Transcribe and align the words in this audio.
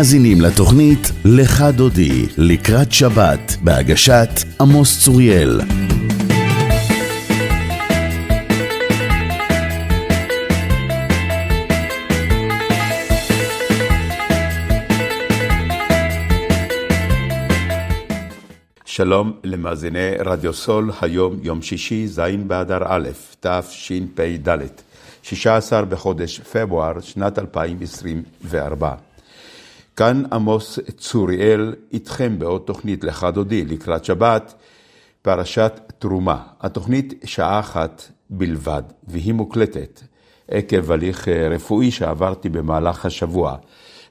מאזינים 0.00 0.40
לתוכנית 0.40 1.12
"לך 1.24 1.64
דודי" 1.76 2.26
לקראת 2.38 2.92
שבת, 2.92 3.56
בהגשת 3.62 4.30
עמוס 4.60 5.04
צוריאל. 5.04 5.60
שלום 18.84 19.32
למאזיני 19.44 20.10
רדיו 20.18 20.52
סול, 20.52 20.90
היום 21.00 21.38
יום 21.42 21.62
שישי, 21.62 22.06
ז' 22.08 22.20
באדר 22.46 22.82
א', 22.86 23.08
תשפ"ד, 23.40 24.58
16 25.22 25.84
בחודש 25.84 26.40
פברואר, 26.40 27.00
שנת 27.00 27.38
2024. 27.38 29.09
כאן 30.00 30.22
עמוס 30.32 30.78
צוריאל 30.96 31.74
איתכם 31.92 32.38
בעוד 32.38 32.62
תוכנית 32.64 33.04
לך 33.04 33.26
דודי 33.34 33.64
לקראת 33.64 34.04
שבת, 34.04 34.54
פרשת 35.22 35.80
תרומה. 35.98 36.42
התוכנית 36.60 37.14
שעה 37.24 37.60
אחת 37.60 38.02
בלבד, 38.30 38.82
והיא 39.08 39.32
מוקלטת 39.32 40.00
עקב 40.48 40.92
הליך 40.92 41.28
רפואי 41.28 41.90
שעברתי 41.90 42.48
במהלך 42.48 43.06
השבוע. 43.06 43.56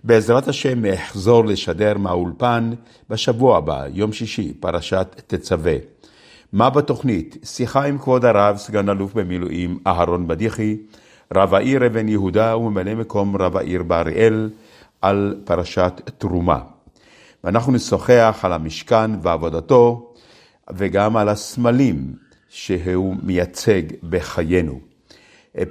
בעזרת 0.04 0.48
השם 0.48 0.86
אחזור 0.86 1.46
לשדר 1.46 1.98
מהאולפן 1.98 2.72
בשבוע 3.10 3.58
הבא, 3.58 3.86
יום 3.94 4.14
שישי, 4.14 4.54
פרשת 4.60 5.22
תצווה. 5.28 5.76
מה 6.54 6.70
בתוכנית? 6.70 7.38
שיחה 7.44 7.86
עם 7.86 7.98
כבוד 7.98 8.26
הרב, 8.26 8.58
סגן 8.58 8.90
אלוף 8.90 9.14
במילואים 9.14 9.80
אהרון 9.88 10.28
בדיחי, 10.28 10.78
רב 11.36 11.54
העיר 11.54 11.86
אבן 11.86 12.10
יהודה 12.10 12.58
וממלא 12.58 12.96
מקום 12.96 13.36
רב 13.36 13.58
העיר 13.58 13.84
באריאל, 13.84 14.50
על 15.02 15.36
פרשת 15.44 16.02
תרומה. 16.18 16.60
ואנחנו 17.44 17.74
נשוחח 17.74 18.40
על 18.44 18.54
המשכן 18.54 19.12
ועבודתו, 19.22 20.14
וגם 20.74 21.18
על 21.18 21.30
הסמלים 21.30 22.14
שהוא 22.50 23.16
מייצג 23.24 23.82
בחיינו. 24.10 24.80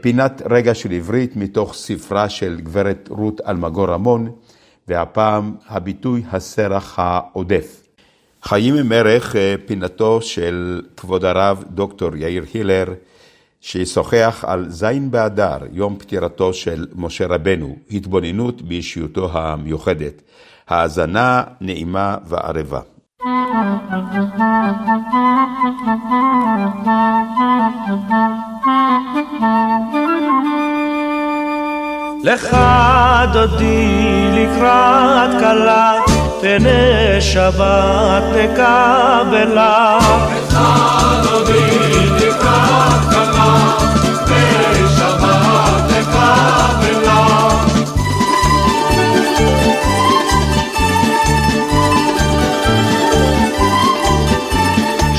פינת 0.01 0.43
רגע 0.51 0.75
של 0.75 0.93
עברית 0.93 1.37
מתוך 1.37 1.75
ספרה 1.75 2.29
של 2.29 2.61
גברת 2.61 3.09
רות 3.11 3.41
אלמגור 3.49 3.87
רמון, 3.87 4.33
והפעם 4.89 5.55
הביטוי 5.69 6.23
הסרח 6.33 6.99
העודף. 6.99 7.83
חיים 8.43 8.75
עם 8.75 8.93
ערך 8.93 9.37
פינתו 9.67 10.23
של 10.23 10.83
כבוד 10.97 11.25
הרב 11.25 11.65
דוקטור 11.71 12.17
יאיר 12.17 12.45
הילר, 12.55 12.95
שישוחח 13.61 14.45
על 14.47 14.67
זין 14.69 15.11
באדר, 15.11 15.59
יום 15.73 15.97
פטירתו 15.99 16.55
של 16.55 16.87
משה 16.95 17.27
רבנו, 17.27 17.77
התבוננות 17.91 18.63
באישיותו 18.63 19.31
המיוחדת. 19.33 20.23
האזנה 20.69 21.43
נעימה 21.61 22.17
וערבה. 22.25 22.81
לך 32.25 32.57
דודי 33.33 34.29
לקראת 34.33 35.31
כלה, 35.41 35.95
פני 36.41 37.21
שבת 37.21 38.23
נקבלה. 38.37 39.99
לך 40.33 40.59
דודי 41.23 42.07
לקראת 42.17 42.88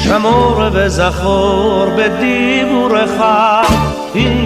שמור 0.09 0.61
וזכור 0.73 1.85
בדיבורך, 1.97 3.11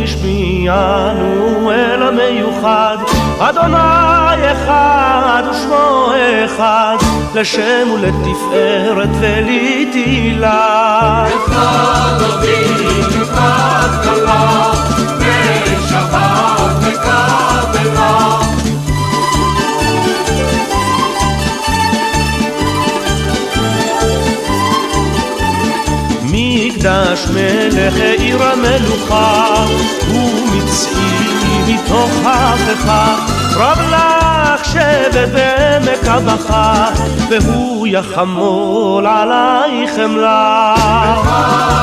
השמיענו 0.04 1.72
אל 1.72 2.04
המיוחד, 2.04 2.98
אדוני 3.40 4.52
אחד 4.52 5.44
ושמו 5.52 6.12
אחד, 6.46 6.96
לשם 7.36 7.88
ולתפארת 7.94 9.10
ולתהילה. 9.20 10.66
לך 11.28 11.60
דודי 12.20 12.64
לקראת 13.08 14.04
כלה, 14.04 14.72
פני 15.18 15.76
שבת 15.90 16.84
מקדש 26.84 27.28
מלך 27.34 27.96
עיר 27.96 28.44
המלוכה, 28.44 29.66
ומצאי 30.10 31.64
מתוך 31.68 32.12
אבך, 32.26 32.92
רב 33.56 33.80
לך 33.92 34.66
שבט 34.66 35.30
בעמק 35.34 36.08
הבכה, 36.08 36.90
והוא 37.30 37.88
יחמול 37.88 39.08
עלייך 39.08 39.92
חמלה. 39.96 40.76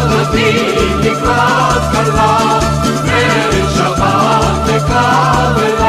דודי 0.08 0.74
לקראת 1.00 1.82
כלה, 1.92 2.58
פני 3.02 3.62
שבת 3.76 4.74
נקבלה. 4.74 5.79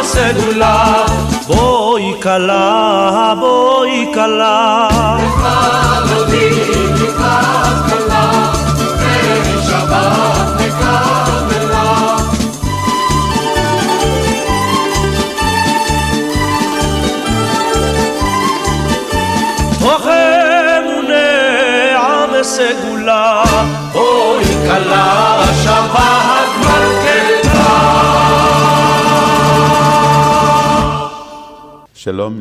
הסגולה, 0.00 1.04
בואי 1.46 2.14
כלה, 2.22 3.34
בואי 3.38 4.06
כלה. 4.14 4.88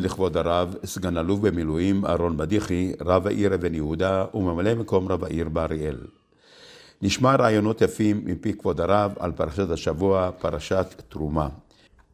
לכבוד 0.07 0.37
הרב, 0.37 0.75
סגן 0.85 1.17
אלוף 1.17 1.39
במילואים 1.39 2.05
אהרון 2.05 2.37
בדיחי, 2.37 2.93
רב 3.01 3.27
העיר 3.27 3.55
אבן 3.55 3.73
יהודה 3.73 4.25
וממלא 4.33 4.75
מקום 4.75 5.07
רב 5.11 5.23
העיר 5.23 5.49
באריאל. 5.49 5.97
נשמע 7.01 7.35
רעיונות 7.35 7.81
יפים 7.81 8.21
מפי 8.25 8.53
כבוד 8.53 8.81
הרב 8.81 9.13
על 9.19 9.31
פרשת 9.31 9.69
השבוע, 9.69 10.31
פרשת 10.31 11.01
תרומה. 11.09 11.47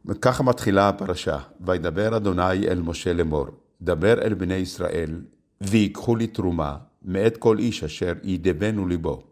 וככה 0.06 0.42
מתחילה 0.42 0.88
הפרשה, 0.88 1.38
וידבר 1.60 2.16
אדוני 2.16 2.68
אל 2.68 2.80
משה 2.80 3.12
לאמור, 3.12 3.46
דבר 3.82 4.22
אל 4.22 4.34
בני 4.34 4.54
ישראל, 4.54 5.20
ויקחו 5.60 6.16
לי 6.16 6.26
תרומה 6.26 6.76
מאת 7.02 7.36
כל 7.36 7.58
איש 7.58 7.84
אשר 7.84 8.12
ידבנו 8.22 8.88
ליבו, 8.88 9.22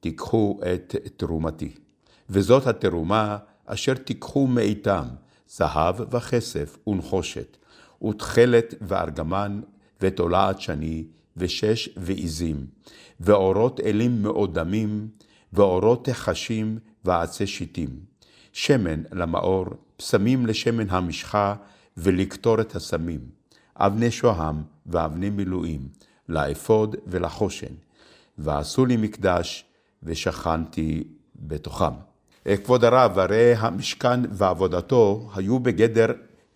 תיקחו 0.00 0.60
את 0.74 0.94
תרומתי. 1.16 1.74
וזאת 2.30 2.66
התרומה 2.66 3.36
אשר 3.66 3.94
תיקחו 3.94 4.46
מאיתם, 4.46 5.04
זהב 5.48 6.14
וכסף 6.14 6.78
ונחושת, 6.86 7.56
ותכלת 8.02 8.74
וארגמן, 8.80 9.60
ותולעת 10.00 10.60
שני, 10.60 11.04
ושש 11.36 11.88
ועזים, 11.96 12.66
ואורות 13.20 13.80
אלים 13.80 14.22
מאודמים, 14.22 15.08
ואורות 15.52 16.04
תחשים 16.04 16.78
ועצי 17.04 17.46
שיטים. 17.46 17.88
שמן 18.52 19.02
למאור, 19.12 19.66
פסמים 19.96 20.46
לשמן 20.46 20.90
המשחה, 20.90 21.54
ולקטור 21.96 22.60
את 22.60 22.76
הסמים. 22.76 23.20
אבני 23.76 24.10
שוהם 24.10 24.62
ואבני 24.86 25.30
מילואים, 25.30 25.88
לאפוד 26.28 26.96
ולחושן. 27.06 27.74
ועשו 28.38 28.86
לי 28.86 28.96
מקדש, 28.96 29.64
ושכנתי 30.02 31.04
בתוכם. 31.36 31.94
כבוד 32.64 32.84
הרב, 32.84 33.18
הרי 33.18 33.54
המשכן 33.54 34.20
ועבודתו 34.30 35.30
היו 35.34 35.58
בגדר 35.58 36.06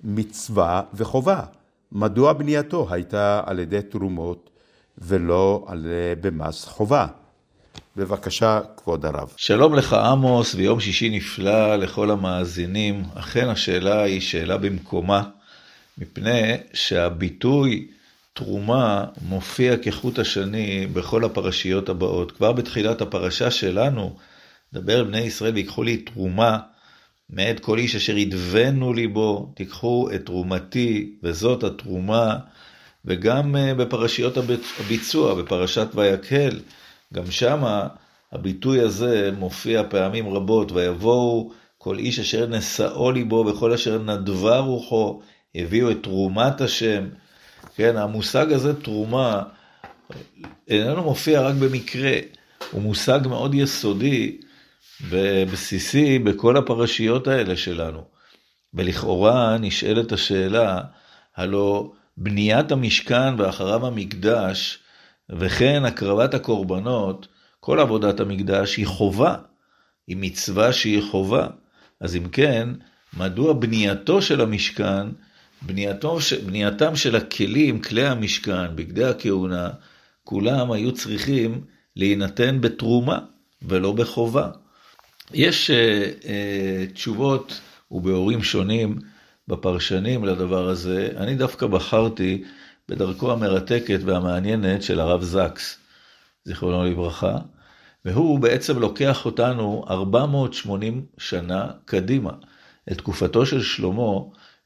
מצווה 0.05 0.83
וחובה. 0.95 1.43
מדוע 1.93 2.33
בנייתו 2.33 2.87
הייתה 2.91 3.43
על 3.47 3.59
ידי 3.59 3.83
תרומות 3.83 4.51
ולא 4.99 5.65
על, 5.69 5.87
במס 6.21 6.65
חובה? 6.65 7.07
בבקשה, 7.97 8.61
כבוד 8.77 9.07
הרב. 9.07 9.33
שלום 9.37 9.75
לך 9.75 9.93
עמוס 9.93 10.55
ויום 10.55 10.81
שישי 10.81 11.11
נפלא 11.11 11.77
לכל 11.77 12.11
המאזינים. 12.11 13.05
אכן 13.15 13.49
השאלה 13.49 14.03
היא 14.03 14.21
שאלה 14.21 14.57
במקומה, 14.59 15.23
מפני 15.99 16.57
שהביטוי 16.73 17.87
תרומה 18.33 19.05
מופיע 19.23 19.77
כחוט 19.77 20.19
השני 20.19 20.87
בכל 20.93 21.25
הפרשיות 21.25 21.89
הבאות. 21.89 22.33
כבר 22.33 22.53
בתחילת 22.53 23.01
הפרשה 23.01 23.51
שלנו, 23.51 24.17
דבר 24.73 25.05
בני 25.05 25.21
ישראל 25.21 25.55
ויקחו 25.55 25.83
לי 25.83 25.97
תרומה 25.97 26.59
מאת 27.33 27.61
כל 27.61 27.79
איש 27.79 27.97
אשר 27.97 28.19
ידבנו 28.19 28.93
ליבו, 28.93 29.53
תיקחו 29.57 30.09
את 30.15 30.27
תרומתי, 30.27 31.13
וזאת 31.23 31.65
התרומה. 31.65 32.37
וגם 33.05 33.57
אה, 33.57 33.75
בפרשיות 33.75 34.37
הביצוע, 34.81 35.35
בפרשת 35.35 35.87
ויקהל, 35.95 36.61
גם 37.15 37.31
שמה 37.31 37.89
הביטוי 38.33 38.81
הזה 38.81 39.31
מופיע 39.39 39.83
פעמים 39.89 40.29
רבות, 40.29 40.73
ויבואו 40.73 41.51
כל 41.79 41.99
איש 41.99 42.19
אשר 42.19 42.47
נשאו 42.47 43.13
ליבו 43.13 43.45
וכל 43.47 43.73
אשר 43.73 44.03
נדבה 44.03 44.59
רוחו, 44.59 45.21
הביאו 45.55 45.91
את 45.91 45.97
תרומת 46.03 46.61
השם. 46.61 47.09
כן, 47.77 47.97
המושג 47.97 48.53
הזה, 48.53 48.81
תרומה, 48.81 49.43
איננו 50.69 51.03
מופיע 51.03 51.41
רק 51.43 51.55
במקרה, 51.55 52.13
הוא 52.71 52.83
מושג 52.83 53.21
מאוד 53.29 53.55
יסודי 53.55 54.37
ובסיסי 55.09 56.19
בכל 56.19 56.57
הפרשיות 56.57 57.29
האלה 57.29 57.57
שלנו. 57.57 58.05
ולכאורה 58.75 59.59
נשאלת 59.59 60.13
השאלה, 60.13 60.81
הלא 61.37 61.93
בניית 62.17 62.73
המשכן 62.73 63.35
ואחריו 63.39 63.87
המקדש, 63.87 64.79
וכן 65.31 65.85
הקרבת 65.85 66.35
הקורבנות, 66.35 67.29
כל 67.61 67.81
עבודת 67.81 68.21
המקדש 68.21 68.77
היא 68.77 68.87
חובה, 68.87 69.37
היא 70.07 70.17
מצווה 70.21 70.73
שהיא 70.73 71.03
חובה. 71.11 71.47
אז 72.01 72.17
אם 72.17 72.29
כן, 72.29 72.69
מדוע 73.17 73.53
בנייתו 73.53 74.23
של 74.23 74.41
המשכן, 74.41 75.07
בנייתו, 75.63 76.19
בנייתם 76.47 76.97
של 76.97 77.17
הכלים, 77.17 77.81
כלי 77.83 78.07
המשכן, 78.07 78.77
בגדי 78.77 79.05
הכהונה, 79.05 79.71
כולם 80.25 80.73
היו 80.73 80.93
צריכים 80.93 81.61
להינתן 81.97 82.61
בתרומה 82.61 83.19
ולא 83.63 83.93
בחובה. 83.93 84.51
יש 85.35 85.71
uh, 85.71 85.75
uh, 86.23 86.93
תשובות 86.95 87.61
וביאורים 87.91 88.43
שונים 88.43 88.99
בפרשנים 89.49 90.25
לדבר 90.25 90.69
הזה. 90.69 91.09
אני 91.17 91.35
דווקא 91.35 91.67
בחרתי 91.67 92.45
בדרכו 92.89 93.33
המרתקת 93.33 94.01
והמעניינת 94.05 94.83
של 94.83 95.01
הרב 95.01 95.23
זקס, 95.23 95.79
זיכרונו 96.45 96.85
לברכה, 96.85 97.39
והוא 98.05 98.39
בעצם 98.39 98.79
לוקח 98.79 99.27
אותנו 99.27 99.85
480 99.91 101.07
שנה 101.19 101.67
קדימה, 101.85 102.31
את 102.93 102.99
תקופתו 102.99 103.47
של 103.47 103.63
שלמה 103.63 104.19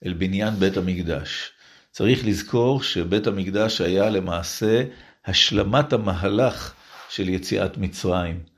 אל 0.06 0.12
בניין 0.12 0.54
בית 0.54 0.76
המקדש. 0.76 1.50
צריך 1.90 2.26
לזכור 2.26 2.82
שבית 2.82 3.26
המקדש 3.26 3.80
היה 3.80 4.10
למעשה 4.10 4.84
השלמת 5.26 5.92
המהלך 5.92 6.74
של 7.08 7.28
יציאת 7.28 7.78
מצרים. 7.78 8.53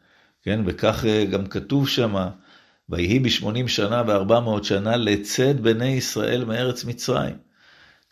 כן, 0.46 0.60
וכך 0.66 1.04
אה, 1.04 1.24
גם 1.24 1.46
כתוב 1.46 1.88
שמה, 1.88 2.30
ויהי 2.88 3.18
בשמונים 3.18 3.68
שנה 3.68 4.02
וארבע 4.06 4.40
מאות 4.40 4.64
שנה 4.64 4.96
לצאת 4.96 5.60
בני 5.60 5.88
ישראל 5.88 6.44
מארץ 6.44 6.84
מצרים. 6.84 7.36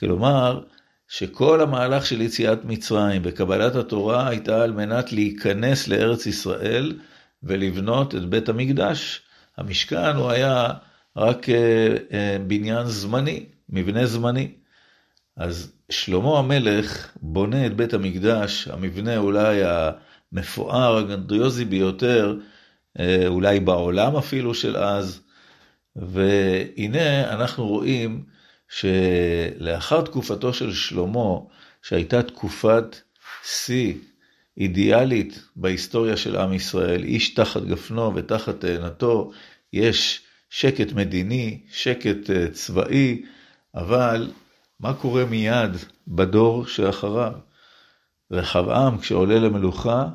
כלומר, 0.00 0.62
שכל 1.08 1.60
המהלך 1.60 2.06
של 2.06 2.20
יציאת 2.20 2.64
מצרים 2.64 3.22
וקבלת 3.24 3.76
התורה 3.76 4.28
הייתה 4.28 4.62
על 4.62 4.72
מנת 4.72 5.12
להיכנס 5.12 5.88
לארץ 5.88 6.26
ישראל 6.26 6.98
ולבנות 7.42 8.14
את 8.14 8.24
בית 8.24 8.48
המקדש. 8.48 9.22
המשכן 9.56 10.16
הוא 10.16 10.30
היה 10.30 10.72
רק 11.16 11.48
אה, 11.48 11.96
אה, 12.12 12.36
בניין 12.46 12.86
זמני, 12.86 13.46
מבנה 13.68 14.06
זמני. 14.06 14.52
אז 15.36 15.72
שלמה 15.90 16.38
המלך 16.38 17.08
בונה 17.22 17.66
את 17.66 17.76
בית 17.76 17.94
המקדש, 17.94 18.68
המבנה 18.68 19.16
אולי 19.16 19.62
המפואר, 20.34 20.96
הגנדריוזי 20.96 21.64
ביותר, 21.64 22.36
אה, 22.98 23.26
אולי 23.26 23.60
בעולם 23.60 24.16
אפילו 24.16 24.54
של 24.54 24.76
אז. 24.76 25.20
והנה 25.96 27.34
אנחנו 27.34 27.66
רואים 27.66 28.24
שלאחר 28.68 30.02
תקופתו 30.02 30.52
של 30.52 30.72
שלמה, 30.72 31.38
שהייתה 31.82 32.22
תקופת 32.22 32.96
שיא 33.44 33.94
אידיאלית 34.58 35.42
בהיסטוריה 35.56 36.16
של 36.16 36.36
עם 36.36 36.52
ישראל, 36.52 37.04
איש 37.04 37.34
תחת 37.34 37.62
גפנו 37.62 38.14
ותחת 38.14 38.60
תאנתו, 38.60 39.30
יש 39.72 40.20
שקט 40.50 40.92
מדיני, 40.92 41.60
שקט 41.72 42.30
אה, 42.30 42.46
צבאי, 42.52 43.22
אבל 43.74 44.32
מה 44.80 44.94
קורה 44.94 45.24
מיד 45.24 45.70
בדור 46.08 46.66
שאחריו? 46.66 47.32
רחבעם, 48.30 48.98
כשעולה 48.98 49.38
למלוכה, 49.38 50.08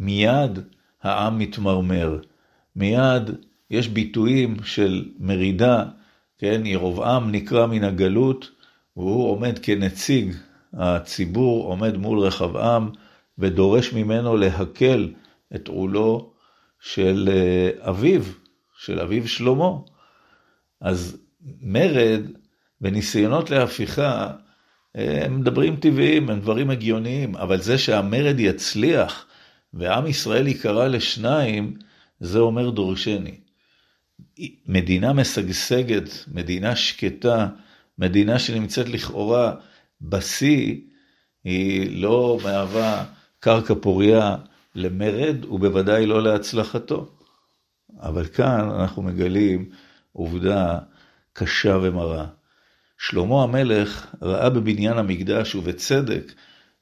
מיד 0.00 0.58
העם 1.02 1.38
מתמרמר. 1.38 2.18
מיד 2.76 3.30
יש 3.70 3.88
ביטויים 3.88 4.56
של 4.64 5.08
מרידה, 5.18 5.84
כן, 6.38 6.66
ירובעם 6.66 7.30
נקרא 7.30 7.66
מן 7.66 7.84
הגלות, 7.84 8.50
והוא 8.96 9.30
עומד 9.30 9.58
כנציג 9.58 10.34
הציבור, 10.72 11.64
עומד 11.64 11.96
מול 11.96 12.18
רחבעם, 12.18 12.90
ודורש 13.38 13.92
ממנו 13.92 14.36
להקל 14.36 15.12
את 15.54 15.68
עולו 15.68 16.32
של 16.80 17.28
אה, 17.32 17.90
אביו, 17.90 18.22
של 18.78 19.00
אביו 19.00 19.28
שלמה. 19.28 19.70
אז 20.80 21.16
מרד 21.62 22.22
וניסיונות 22.80 23.50
להפיכה 23.50 24.30
הם 24.94 25.42
דברים 25.42 25.76
טבעיים, 25.76 26.30
הם 26.30 26.40
דברים 26.40 26.70
הגיוניים, 26.70 27.36
אבל 27.36 27.60
זה 27.60 27.78
שהמרד 27.78 28.40
יצליח 28.40 29.26
ועם 29.74 30.06
ישראל 30.06 30.46
ייקרא 30.46 30.88
לשניים, 30.88 31.76
זה 32.20 32.38
אומר 32.38 32.70
דורשני. 32.70 33.40
מדינה 34.66 35.12
משגשגת, 35.12 36.24
מדינה 36.28 36.76
שקטה, 36.76 37.48
מדינה 37.98 38.38
שנמצאת 38.38 38.88
לכאורה 38.88 39.54
בשיא, 40.00 40.76
היא 41.44 42.02
לא 42.02 42.38
מהווה 42.44 43.04
קרקע 43.40 43.74
פוריה 43.80 44.36
למרד, 44.74 45.44
ובוודאי 45.44 46.06
לא 46.06 46.22
להצלחתו. 46.22 47.10
אבל 48.00 48.26
כאן 48.26 48.70
אנחנו 48.80 49.02
מגלים 49.02 49.70
עובדה 50.12 50.78
קשה 51.32 51.78
ומרה. 51.82 52.26
שלמה 52.98 53.42
המלך 53.42 54.14
ראה 54.22 54.50
בבניין 54.50 54.98
המקדש, 54.98 55.54
ובצדק, 55.54 56.32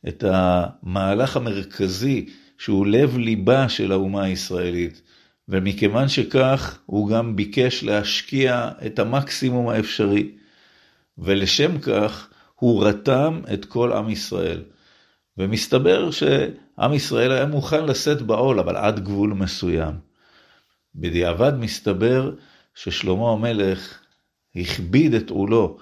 את 0.09 0.25
המהלך 0.29 1.37
המרכזי 1.37 2.27
שהוא 2.59 2.87
לב 2.87 3.19
ליבה 3.19 3.69
של 3.69 3.93
האומה 3.93 4.25
הישראלית, 4.25 5.03
ומכיוון 5.49 6.09
שכך 6.09 6.79
הוא 6.87 7.09
גם 7.09 7.37
ביקש 7.37 7.85
להשקיע 7.85 8.71
את 8.87 8.99
המקסימום 8.99 9.69
האפשרי, 9.69 10.31
ולשם 11.19 11.79
כך 11.79 12.29
הוא 12.55 12.85
רתם 12.85 13.41
את 13.53 13.65
כל 13.65 13.93
עם 13.93 14.11
ישראל. 14.11 14.63
ומסתבר 15.39 16.11
שעם 16.11 16.95
ישראל 16.95 17.33
היה 17.33 17.47
מוכן 17.47 17.85
לשאת 17.85 18.23
בעול, 18.23 18.59
אבל 18.59 18.77
עד 18.77 19.01
גבול 19.01 19.33
מסוים. 19.33 19.95
בדיעבד 20.95 21.53
מסתבר 21.59 22.33
ששלמה 22.75 23.33
המלך 23.33 24.01
הכביד 24.57 25.15
את 25.15 25.31
עולו. 25.31 25.79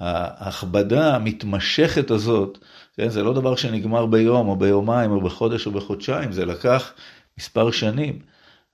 ההכבדה 0.00 1.14
המתמשכת 1.14 2.10
הזאת, 2.10 2.58
כן, 2.96 3.08
זה 3.08 3.22
לא 3.22 3.34
דבר 3.34 3.56
שנגמר 3.56 4.06
ביום 4.06 4.48
או 4.48 4.56
ביומיים 4.56 5.10
או 5.10 5.20
בחודש 5.20 5.66
או 5.66 5.72
בחודשיים, 5.72 6.32
זה 6.32 6.46
לקח 6.46 6.92
מספר 7.38 7.70
שנים. 7.70 8.18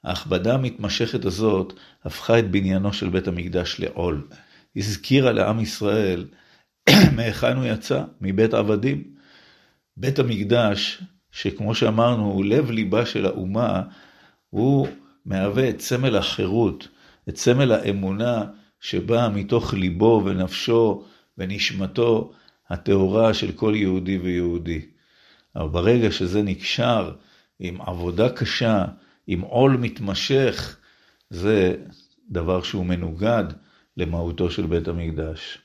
ההכבדה 0.05 0.55
המתמשכת 0.55 1.25
הזאת 1.25 1.73
הפכה 2.05 2.39
את 2.39 2.51
בניינו 2.51 2.93
של 2.93 3.09
בית 3.09 3.29
המקדש 3.29 3.81
לעול. 3.81 4.27
הזכירה 4.77 5.33
לעם 5.33 5.61
ישראל 5.61 6.27
מהיכן 7.17 7.57
הוא 7.57 7.65
יצא, 7.65 8.03
מבית 8.21 8.55
עבדים. 8.55 9.05
בית 9.97 10.19
המקדש, 10.19 11.03
שכמו 11.31 11.75
שאמרנו, 11.75 12.25
הוא 12.25 12.45
לב 12.45 12.71
ליבה 12.71 13.07
של 13.07 13.27
האומה, 13.27 13.83
הוא 14.51 14.89
מהווה 15.27 15.69
את 15.69 15.81
סמל 15.81 16.17
החירות, 16.17 16.89
את 17.29 17.37
סמל 17.37 17.73
האמונה 17.73 18.45
שבאה 18.81 19.29
מתוך 19.29 19.75
ליבו 19.75 20.23
ונפשו 20.25 21.05
ונשמתו 21.39 22.33
הטהורה 22.71 23.35
של 23.35 23.53
כל 23.53 23.73
יהודי 23.77 24.19
ויהודי. 24.19 24.81
אבל 25.57 25.69
ברגע 25.69 26.11
שזה 26.11 26.43
נקשר 26.43 27.13
עם 27.61 27.81
עבודה 27.81 28.29
קשה, 28.29 28.85
עם 29.27 29.41
עול 29.41 29.77
מתמשך, 29.77 30.77
זה 31.31 31.77
דבר 32.31 32.63
שהוא 32.63 32.87
מנוגד 32.87 33.45
למהותו 33.97 34.51
של 34.51 34.67
בית 34.67 34.89
המקדש. 34.89 35.59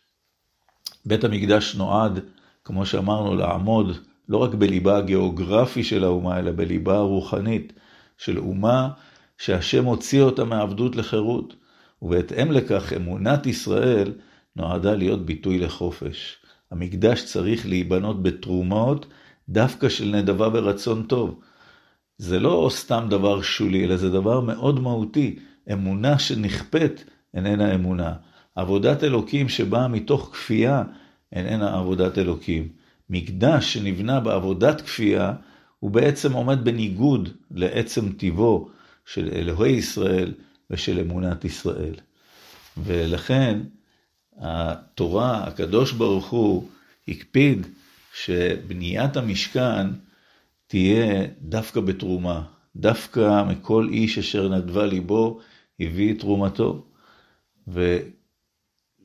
בית 1.06 1.24
המקדש 1.24 1.76
נועד, 1.76 2.20
כמו 2.64 2.86
שאמרנו, 2.86 3.36
לעמוד 3.36 3.98
לא 4.30 4.38
רק 4.38 4.54
בליבה 4.54 4.98
הגיאוגרפי 4.98 5.84
של 5.84 6.04
האומה, 6.04 6.40
אלא 6.40 6.52
בליבה 6.52 6.96
הרוחנית. 6.96 7.74
של 8.18 8.38
אומה 8.38 8.90
שהשם 9.38 9.86
הוציא 9.86 10.22
אותה 10.22 10.44
מעבדות 10.44 10.96
לחירות, 10.96 11.56
ובהתאם 12.02 12.52
לכך 12.52 12.94
אמונת 12.94 13.46
ישראל 13.46 14.14
נועדה 14.58 14.96
להיות 14.96 15.26
ביטוי 15.26 15.60
לחופש. 15.60 16.38
המקדש 16.72 17.24
צריך 17.24 17.66
להיבנות 17.66 18.24
בתרומות 18.24 19.06
דווקא 19.50 19.90
של 19.90 20.16
נדבה 20.16 20.50
ורצון 20.54 21.04
טוב. 21.04 21.40
זה 22.18 22.40
לא 22.40 22.70
סתם 22.72 23.08
דבר 23.10 23.42
שולי, 23.42 23.86
אלא 23.86 23.98
זה 23.98 24.10
דבר 24.10 24.42
מאוד 24.42 24.80
מהותי. 24.80 25.40
אמונה 25.72 26.20
שנכפית 26.20 27.04
איננה 27.34 27.76
אמונה. 27.76 28.14
עבודת 28.56 29.04
אלוקים 29.04 29.50
שבאה 29.50 29.88
מתוך 29.88 30.30
כפייה 30.34 30.84
איננה 31.34 31.78
עבודת 31.78 32.18
אלוקים. 32.18 32.68
מקדש 33.10 33.74
שנבנה 33.74 34.20
בעבודת 34.20 34.82
כפייה, 34.82 35.34
הוא 35.80 35.92
בעצם 35.92 36.34
עומד 36.34 36.64
בניגוד 36.64 37.30
לעצם 37.52 38.12
טיבו 38.12 38.70
של 39.06 39.30
אלוהי 39.34 39.72
ישראל 39.72 40.34
ושל 40.70 41.00
אמונת 41.00 41.46
ישראל. 41.46 41.94
ולכן 42.78 43.60
התורה, 44.39 45.44
הקדוש 45.44 45.91
ברוך 45.91 46.29
הוא, 46.29 46.70
הקפיד 47.08 47.67
שבניית 48.13 49.17
המשכן 49.17 49.88
תהיה 50.67 51.25
דווקא 51.41 51.79
בתרומה, 51.79 52.44
דווקא 52.75 53.44
מכל 53.44 53.88
איש 53.91 54.17
אשר 54.17 54.50
נדבה 54.50 54.86
ליבו 54.86 55.39
הביא 55.79 56.13
את 56.13 56.20
תרומתו. 56.20 56.86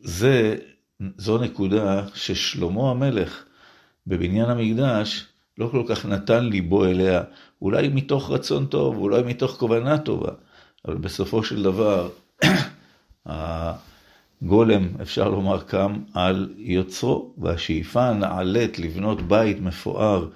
וזו 0.02 1.38
נקודה 1.40 2.06
ששלמה 2.14 2.90
המלך 2.90 3.44
בבניין 4.06 4.50
המקדש 4.50 5.26
לא 5.58 5.68
כל 5.70 5.84
כך 5.88 6.06
נתן 6.06 6.44
ליבו 6.44 6.84
אליה, 6.84 7.22
אולי 7.62 7.88
מתוך 7.88 8.30
רצון 8.30 8.66
טוב, 8.66 8.96
אולי 8.96 9.22
מתוך 9.22 9.50
כוונה 9.50 9.98
טובה, 9.98 10.32
אבל 10.84 10.96
בסופו 10.96 11.44
של 11.44 11.62
דבר, 11.62 12.10
הגולם, 14.42 14.88
אפשר 15.02 15.28
לומר, 15.28 15.60
קם 15.60 16.02
על 16.14 16.54
יוצרו, 16.56 17.34
והשאיפה 17.38 18.08
הנעלית 18.08 18.78
לבנות 18.78 19.22
בית 19.22 19.60
מפואר, 19.60 20.28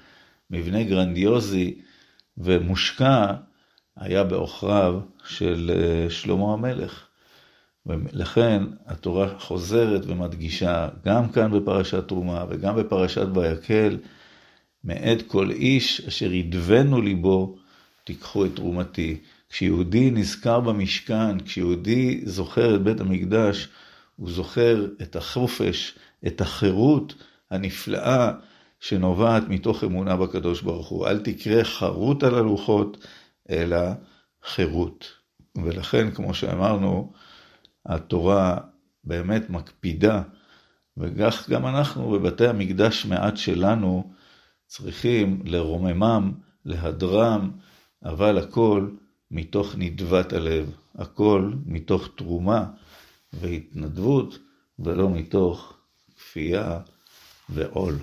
מבנה 0.50 0.82
גרנדיוזי 0.82 1.78
ומושקע, 2.38 3.32
היה 3.96 4.24
בעוכריו 4.24 5.00
של 5.24 5.70
אה, 5.74 6.10
שלמה 6.10 6.52
המלך. 6.52 7.06
ולכן 7.86 8.62
התורה 8.86 9.38
חוזרת 9.38 10.02
ומדגישה, 10.06 10.88
גם 11.04 11.28
כאן 11.28 11.50
בפרשת 11.60 12.08
תרומה 12.08 12.44
וגם 12.48 12.76
בפרשת 12.76 13.26
ויקל, 13.34 13.98
מאת 14.84 15.22
כל 15.22 15.50
איש 15.50 16.00
אשר 16.00 16.32
ידבנו 16.32 17.00
ליבו, 17.00 17.56
תיקחו 18.04 18.46
את 18.46 18.50
תרומתי. 18.54 19.16
כשיהודי 19.50 20.10
נזכר 20.10 20.60
במשכן, 20.60 21.40
כשיהודי 21.40 22.20
זוכר 22.24 22.74
את 22.74 22.82
בית 22.82 23.00
המקדש, 23.00 23.68
הוא 24.16 24.30
זוכר 24.30 24.86
את 25.02 25.16
החופש, 25.16 25.98
את 26.26 26.40
החירות 26.40 27.14
הנפלאה 27.50 28.32
שנובעת 28.80 29.42
מתוך 29.48 29.84
אמונה 29.84 30.16
בקדוש 30.16 30.62
ברוך 30.62 30.88
הוא. 30.88 31.06
אל 31.06 31.18
תקרא 31.18 31.62
חרות 31.62 32.22
על 32.22 32.34
הלוחות, 32.34 33.06
אלא 33.50 33.78
חירות. 34.44 35.12
ולכן, 35.64 36.10
כמו 36.10 36.34
שאמרנו, 36.34 37.12
התורה 37.86 38.58
באמת 39.04 39.50
מקפידה, 39.50 40.22
וכך 40.96 41.48
גם 41.50 41.66
אנחנו 41.66 42.10
בבתי 42.10 42.46
המקדש 42.46 43.06
מעט 43.06 43.36
שלנו 43.36 44.12
צריכים 44.66 45.42
לרוממם, 45.44 46.32
להדרם, 46.64 47.50
אבל 48.04 48.38
הכל 48.38 48.90
מתוך 49.30 49.74
נדבת 49.78 50.32
הלב, 50.32 50.70
הכל 50.94 51.52
מתוך 51.66 52.08
תרומה 52.16 52.64
והתנדבות, 53.40 54.38
ולא 54.78 55.10
מתוך 55.10 55.72
כפייה 56.16 56.80
ועול. 57.48 57.94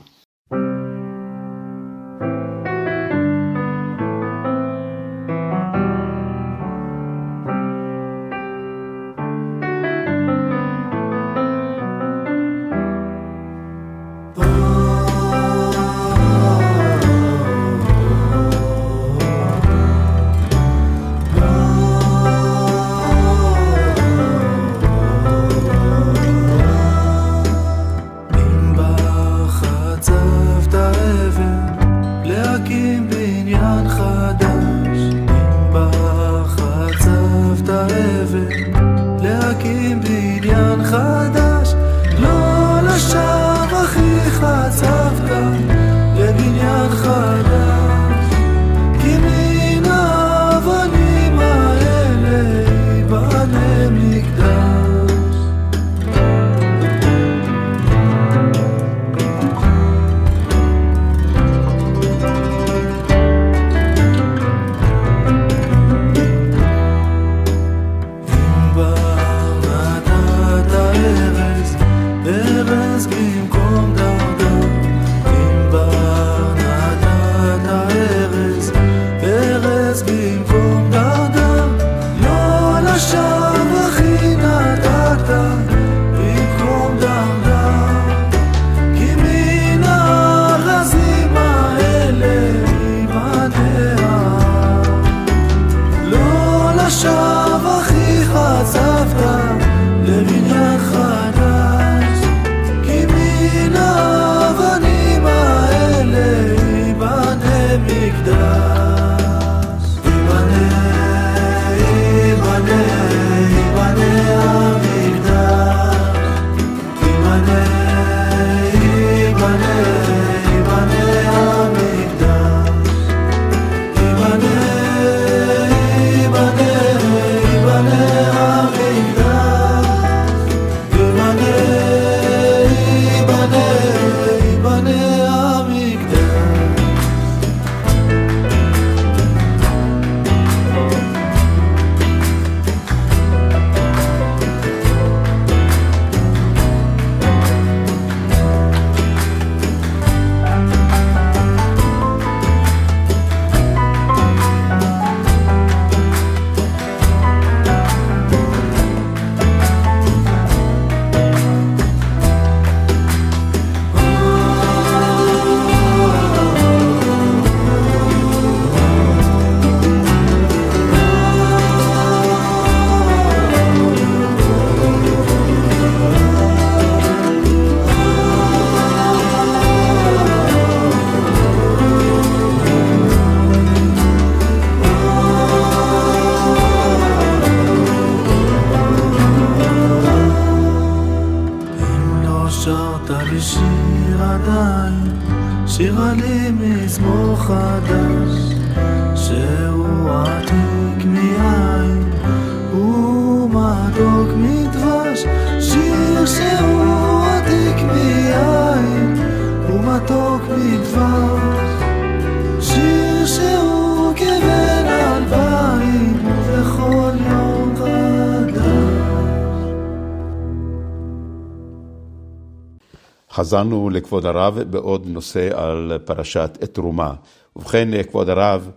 חזרנו 223.53 223.89
לכבוד 223.89 224.25
הרב 224.25 224.60
בעוד 224.60 225.07
נושא 225.07 225.50
על 225.60 225.98
פרשת 226.05 226.57
תרומה. 226.74 227.13
ובכן, 227.55 228.03
כבוד 228.03 228.29
הרב, 228.29 228.72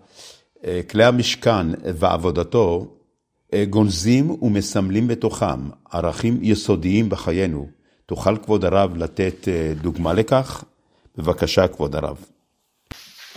אה, 0.65 0.81
כלי 0.91 1.05
המשכן 1.05 1.67
ועבודתו 1.95 2.97
אה, 3.55 3.65
גונזים 3.71 4.31
ומסמלים 4.43 5.09
בתוכם 5.09 5.69
ערכים 5.91 6.39
יסודיים 6.43 7.09
בחיינו. 7.09 7.69
תוכל 8.07 8.37
כבוד 8.37 8.65
הרב 8.65 8.97
לתת 8.97 9.49
אה, 9.49 9.73
דוגמה 9.83 10.13
לכך? 10.13 10.65
בבקשה, 11.19 11.69
כבוד 11.69 11.97
הרב. 11.97 12.17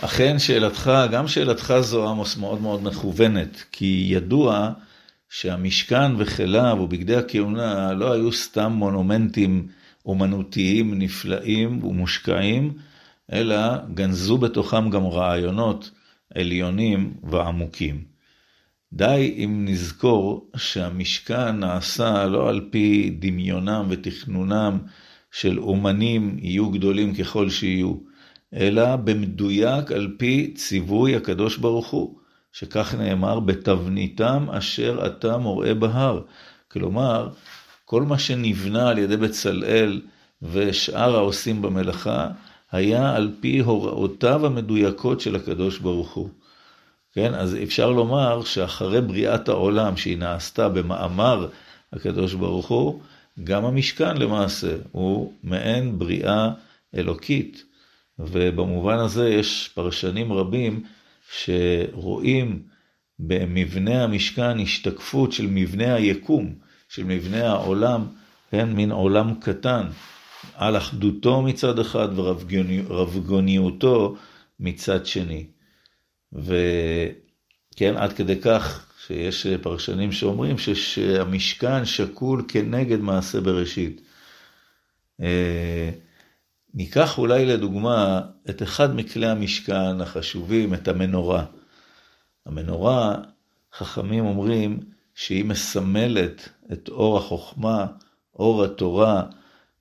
אכן, 0.00 0.38
שאלתך, 0.38 0.90
גם 1.12 1.28
שאלתך 1.28 1.74
זו, 1.80 2.08
עמוס, 2.08 2.36
מאוד 2.36 2.60
מאוד 2.60 2.82
מכוונת, 2.82 3.64
כי 3.72 4.06
ידוע 4.10 4.70
שהמשכן 5.28 6.12
וכליו 6.18 6.76
ובגדי 6.80 7.16
הכהונה 7.16 7.92
לא 7.92 8.12
היו 8.12 8.32
סתם 8.32 8.72
מונומנטים 8.72 9.79
אומנותיים 10.10 10.98
נפלאים 10.98 11.84
ומושקעים, 11.84 12.72
אלא 13.32 13.86
גנזו 13.94 14.38
בתוכם 14.38 14.90
גם 14.90 15.06
רעיונות 15.06 15.90
עליונים 16.34 17.14
ועמוקים. 17.22 18.04
די 18.92 19.34
אם 19.36 19.64
נזכור 19.68 20.50
שהמשכן 20.56 21.56
נעשה 21.56 22.26
לא 22.26 22.48
על 22.48 22.68
פי 22.70 23.16
דמיונם 23.18 23.86
ותכנונם 23.88 24.78
של 25.32 25.58
אומנים 25.58 26.36
יהיו 26.42 26.70
גדולים 26.70 27.14
ככל 27.14 27.50
שיהיו, 27.50 27.94
אלא 28.54 28.96
במדויק 28.96 29.92
על 29.92 30.14
פי 30.18 30.52
ציווי 30.54 31.16
הקדוש 31.16 31.56
ברוך 31.56 31.90
הוא, 31.90 32.16
שכך 32.52 32.94
נאמר, 32.94 33.40
בתבניתם 33.40 34.46
אשר 34.50 35.06
אתה 35.06 35.38
מוראה 35.38 35.74
בהר. 35.74 36.22
כלומר, 36.68 37.28
כל 37.90 38.02
מה 38.02 38.18
שנבנה 38.18 38.88
על 38.88 38.98
ידי 38.98 39.16
בצלאל 39.16 40.00
ושאר 40.42 41.16
העושים 41.16 41.62
במלאכה, 41.62 42.28
היה 42.72 43.16
על 43.16 43.30
פי 43.40 43.58
הוראותיו 43.58 44.46
המדויקות 44.46 45.20
של 45.20 45.36
הקדוש 45.36 45.78
ברוך 45.78 46.14
הוא. 46.14 46.28
כן, 47.12 47.34
אז 47.34 47.56
אפשר 47.62 47.90
לומר 47.90 48.44
שאחרי 48.44 49.00
בריאת 49.00 49.48
העולם 49.48 49.96
שהיא 49.96 50.18
נעשתה 50.18 50.68
במאמר 50.68 51.48
הקדוש 51.92 52.34
ברוך 52.34 52.68
הוא, 52.68 53.00
גם 53.44 53.64
המשכן 53.64 54.16
למעשה 54.16 54.76
הוא 54.92 55.32
מעין 55.42 55.98
בריאה 55.98 56.50
אלוקית. 56.94 57.64
ובמובן 58.18 58.98
הזה 58.98 59.28
יש 59.28 59.70
פרשנים 59.74 60.32
רבים 60.32 60.84
שרואים 61.32 62.62
במבנה 63.18 64.04
המשכן 64.04 64.60
השתקפות 64.60 65.32
של 65.32 65.46
מבנה 65.46 65.94
היקום, 65.94 66.69
של 66.90 67.04
מבנה 67.04 67.48
העולם, 67.48 68.06
כן, 68.50 68.72
מין 68.72 68.90
עולם 68.92 69.34
קטן, 69.40 69.86
על 70.54 70.76
אחדותו 70.76 71.42
מצד 71.42 71.78
אחד 71.78 72.08
ורבגוניותו 72.18 74.16
מצד 74.60 75.06
שני. 75.06 75.46
וכן, 76.32 77.96
עד 77.96 78.12
כדי 78.12 78.40
כך 78.40 78.86
שיש 79.06 79.46
פרשנים 79.46 80.12
שאומרים 80.12 80.58
שהמשכן 80.58 81.84
שקול 81.84 82.44
כנגד 82.48 83.00
מעשה 83.00 83.40
בראשית. 83.40 84.00
אה, 85.20 85.90
ניקח 86.74 87.18
אולי 87.18 87.46
לדוגמה 87.46 88.20
את 88.50 88.62
אחד 88.62 88.96
מכלי 88.96 89.26
המשכן 89.26 90.00
החשובים, 90.00 90.74
את 90.74 90.88
המנורה. 90.88 91.44
המנורה, 92.46 93.16
חכמים 93.72 94.24
אומרים 94.26 94.80
שהיא 95.14 95.44
מסמלת 95.44 96.48
את 96.72 96.88
אור 96.88 97.18
החוכמה, 97.18 97.86
אור 98.38 98.64
התורה, 98.64 99.22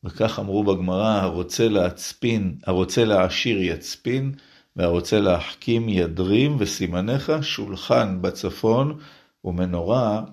וכך 0.03 0.39
אמרו 0.39 0.63
בגמרא, 0.63 1.21
הרוצה 1.21 1.69
להצפין, 1.69 2.55
הרוצה 2.65 3.05
להעשיר 3.05 3.61
יצפין, 3.61 4.33
והרוצה 4.75 5.19
להחכים 5.19 5.89
ידרים, 5.89 6.55
וסימניך 6.59 7.31
שולחן 7.41 8.21
בצפון 8.21 8.97
ומנורה 9.45 10.23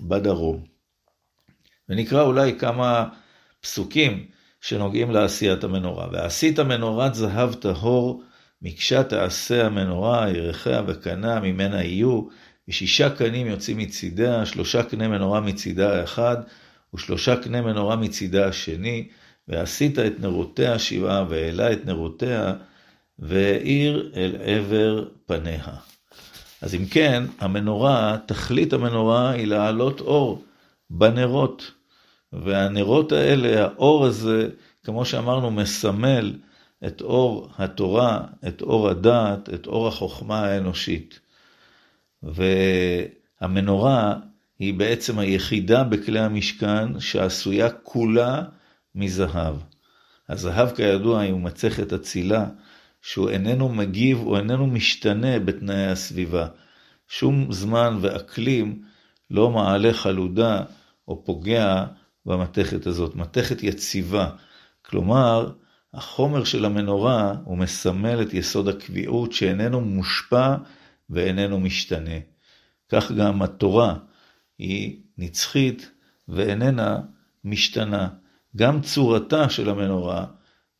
בדרום. 0.00 0.64
ונקרא 1.88 2.22
אולי 2.22 2.58
כמה 2.58 3.08
פסוקים 3.60 4.26
שנוגעים 4.60 5.10
לעשיית 5.10 5.64
המנורה. 5.64 6.08
ועשית 6.12 6.58
מנורת 6.58 7.14
זהב 7.14 7.54
טהור, 7.54 8.22
מקשה 8.62 9.02
תעשה 9.02 9.66
המנורה, 9.66 10.30
ירחיה 10.30 10.82
וקנה 10.86 11.40
ממנה 11.40 11.84
יהיו, 11.84 12.22
ושישה 12.70 13.10
קנים 13.10 13.46
יוצאים 13.46 13.78
מצידיה, 13.78 14.46
שלושה 14.46 14.82
קני 14.82 15.08
מנורה 15.08 15.40
מצידה 15.40 16.00
האחד, 16.00 16.36
ושלושה 16.94 17.36
קני 17.36 17.60
מנורה 17.60 17.96
מצידה 17.96 18.46
השני, 18.48 19.08
ועשית 19.48 19.98
את 19.98 20.20
נרותיה 20.20 20.78
שבעה, 20.78 21.24
והעלה 21.28 21.72
את 21.72 21.86
נרותיה, 21.86 22.54
והאיר 23.18 24.12
אל 24.16 24.36
עבר 24.44 25.04
פניה. 25.26 25.64
אז 26.62 26.74
אם 26.74 26.86
כן, 26.90 27.22
המנורה, 27.38 28.16
תכלית 28.26 28.72
המנורה 28.72 29.30
היא 29.30 29.46
להעלות 29.46 30.00
אור 30.00 30.44
בנרות. 30.90 31.70
והנרות 32.32 33.12
האלה, 33.12 33.64
האור 33.64 34.06
הזה, 34.06 34.48
כמו 34.84 35.04
שאמרנו, 35.04 35.50
מסמל 35.50 36.34
את 36.86 37.00
אור 37.00 37.48
התורה, 37.58 38.20
את 38.48 38.62
אור 38.62 38.88
הדעת, 38.88 39.48
את 39.54 39.66
אור 39.66 39.88
החוכמה 39.88 40.44
האנושית. 40.44 41.20
והמנורה 42.22 44.14
היא 44.58 44.74
בעצם 44.74 45.18
היחידה 45.18 45.84
בכלי 45.84 46.18
המשכן 46.18 47.00
שעשויה 47.00 47.70
כולה 47.70 48.42
מזהב. 48.94 49.54
הזהב 50.28 50.70
כידוע 50.70 51.24
הוא 51.24 51.40
מצכת 51.40 51.92
אצילה, 51.92 52.46
שהוא 53.02 53.30
איננו 53.30 53.68
מגיב, 53.68 54.18
הוא 54.18 54.36
איננו 54.36 54.66
משתנה 54.66 55.38
בתנאי 55.38 55.86
הסביבה. 55.86 56.46
שום 57.08 57.52
זמן 57.52 57.98
ואקלים 58.00 58.82
לא 59.30 59.50
מעלה 59.50 59.92
חלודה 59.92 60.62
או 61.08 61.24
פוגע 61.24 61.84
במתכת 62.26 62.86
הזאת, 62.86 63.16
מתכת 63.16 63.62
יציבה. 63.62 64.30
כלומר, 64.82 65.50
החומר 65.94 66.44
של 66.44 66.64
המנורה 66.64 67.34
הוא 67.44 67.58
מסמל 67.58 68.22
את 68.22 68.34
יסוד 68.34 68.68
הקביעות 68.68 69.32
שאיננו 69.32 69.80
מושפע 69.80 70.54
ואיננו 71.10 71.60
משתנה. 71.60 72.18
כך 72.88 73.12
גם 73.12 73.42
התורה 73.42 73.94
היא 74.58 75.00
נצחית 75.18 75.90
ואיננה 76.28 77.00
משתנה. 77.44 78.08
גם 78.56 78.80
צורתה 78.80 79.48
של 79.48 79.70
המנורה 79.70 80.26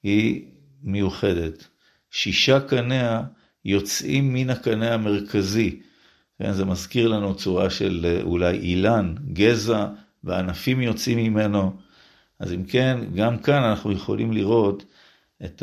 היא 0.03 0.45
מיוחדת. 0.83 1.69
שישה 2.11 2.61
קניה 2.61 3.23
יוצאים 3.65 4.35
מן 4.35 4.51
הקנה 4.51 4.95
המרכזי. 4.95 5.81
כן, 6.39 6.53
זה 6.53 6.65
מזכיר 6.65 7.09
לנו 7.09 7.35
צורה 7.35 7.71
של 7.71 8.21
אולי 8.23 8.59
אילן, 8.59 9.15
גזע, 9.33 9.87
וענפים 10.25 10.81
יוצאים 10.81 11.19
ממנו. 11.19 11.77
אז 12.39 12.53
אם 12.53 12.65
כן, 12.65 13.01
גם 13.15 13.39
כאן 13.39 13.63
אנחנו 13.63 13.93
יכולים 13.93 14.33
לראות 14.33 14.85
את 15.45 15.63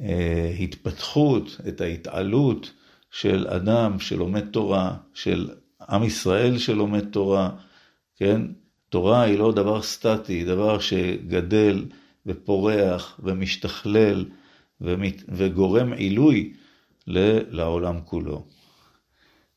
ההתפתחות, 0.00 1.60
את 1.68 1.80
ההתעלות 1.80 2.72
של 3.10 3.46
אדם 3.48 4.00
שלומד 4.00 4.50
תורה, 4.50 4.96
של 5.14 5.50
עם 5.88 6.04
ישראל 6.04 6.58
שלומד 6.58 7.04
תורה, 7.10 7.50
כן? 8.16 8.42
תורה 8.88 9.22
היא 9.22 9.38
לא 9.38 9.52
דבר 9.52 9.82
סטטי, 9.82 10.32
היא 10.32 10.46
דבר 10.46 10.78
שגדל 10.78 11.84
ופורח 12.26 13.20
ומשתכלל 13.22 14.24
ומת... 14.80 15.22
וגורם 15.28 15.92
עילוי 15.92 16.52
לעולם 17.06 18.00
כולו. 18.04 18.46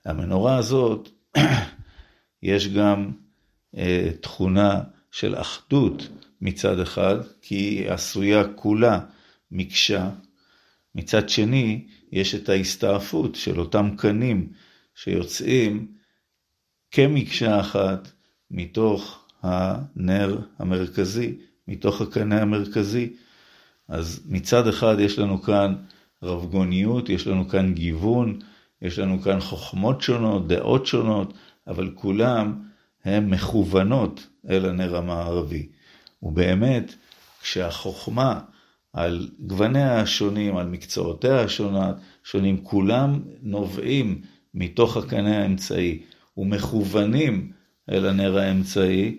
המנורה 0.06 0.58
הזאת, 0.58 1.10
יש 2.44 2.68
גם 2.68 3.12
אה, 3.78 4.10
תכונה 4.22 4.82
של 5.12 5.36
אחדות 5.36 6.08
מצד 6.42 6.80
אחד, 6.80 7.16
כי 7.42 7.56
היא 7.56 7.92
עשויה 7.92 8.48
כולה 8.56 9.00
מקשה. 9.52 10.10
מצד 10.96 11.30
שני, 11.30 11.86
יש 12.12 12.36
את 12.36 12.50
ההסתעפות 12.50 13.36
של 13.36 13.60
אותם 13.60 13.90
קנים 13.98 14.52
שיוצאים 14.96 15.88
כמקשה 16.92 17.60
אחת 17.60 18.12
מתוך 18.52 19.26
הנר 19.44 20.40
המרכזי, 20.60 21.38
מתוך 21.68 22.02
הקנה 22.02 22.42
המרכזי. 22.42 23.14
אז 23.88 24.24
מצד 24.30 24.68
אחד 24.68 24.96
יש 25.00 25.20
לנו 25.20 25.42
כאן 25.42 25.76
רבגוניות, 26.24 27.10
יש 27.10 27.28
לנו 27.28 27.50
כאן 27.50 27.74
גיוון, 27.74 28.40
יש 28.82 29.00
לנו 29.00 29.22
כאן 29.22 29.40
חוכמות 29.40 30.02
שונות, 30.02 30.48
דעות 30.48 30.86
שונות, 30.86 31.34
אבל 31.68 31.92
כולם 31.96 32.64
הן 33.06 33.30
מכוונות 33.30 34.28
אל 34.50 34.66
הנר 34.66 34.98
המערבי. 34.98 35.70
ובאמת, 36.24 36.96
כשהחוכמה 37.42 38.40
על 38.94 39.30
גווניה 39.40 40.00
השונים, 40.00 40.58
על 40.58 40.68
מקצועותיה 40.68 41.46
השונים, 42.24 42.64
כולם 42.64 43.20
נובעים 43.42 44.22
מתוך 44.54 44.98
הקנה 44.98 45.42
האמצעי 45.42 46.00
ומכוונים 46.38 47.52
אל 47.92 48.08
הנר 48.08 48.38
האמצעי, 48.38 49.18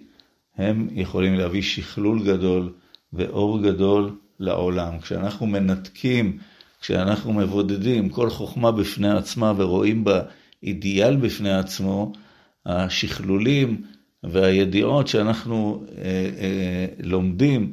הם 0.57 0.89
יכולים 0.93 1.35
להביא 1.35 1.63
שכלול 1.63 2.23
גדול 2.27 2.73
ואור 3.13 3.63
גדול 3.63 4.17
לעולם. 4.39 5.01
כשאנחנו 5.01 5.47
מנתקים, 5.47 6.39
כשאנחנו 6.81 7.33
מבודדים 7.33 8.09
כל 8.09 8.31
חוכמה 8.31 8.73
בפני 8.73 9.11
עצמה 9.11 9.53
ורואים 9.57 10.05
בה 10.05 10.21
אידיאל 10.63 11.17
בפני 11.17 11.53
עצמו, 11.53 12.13
השכלולים 12.67 13.83
והידיעות 14.25 15.09
שאנחנו 15.09 15.85
אה, 15.99 16.05
אה, 16.39 16.87
לומדים 17.03 17.71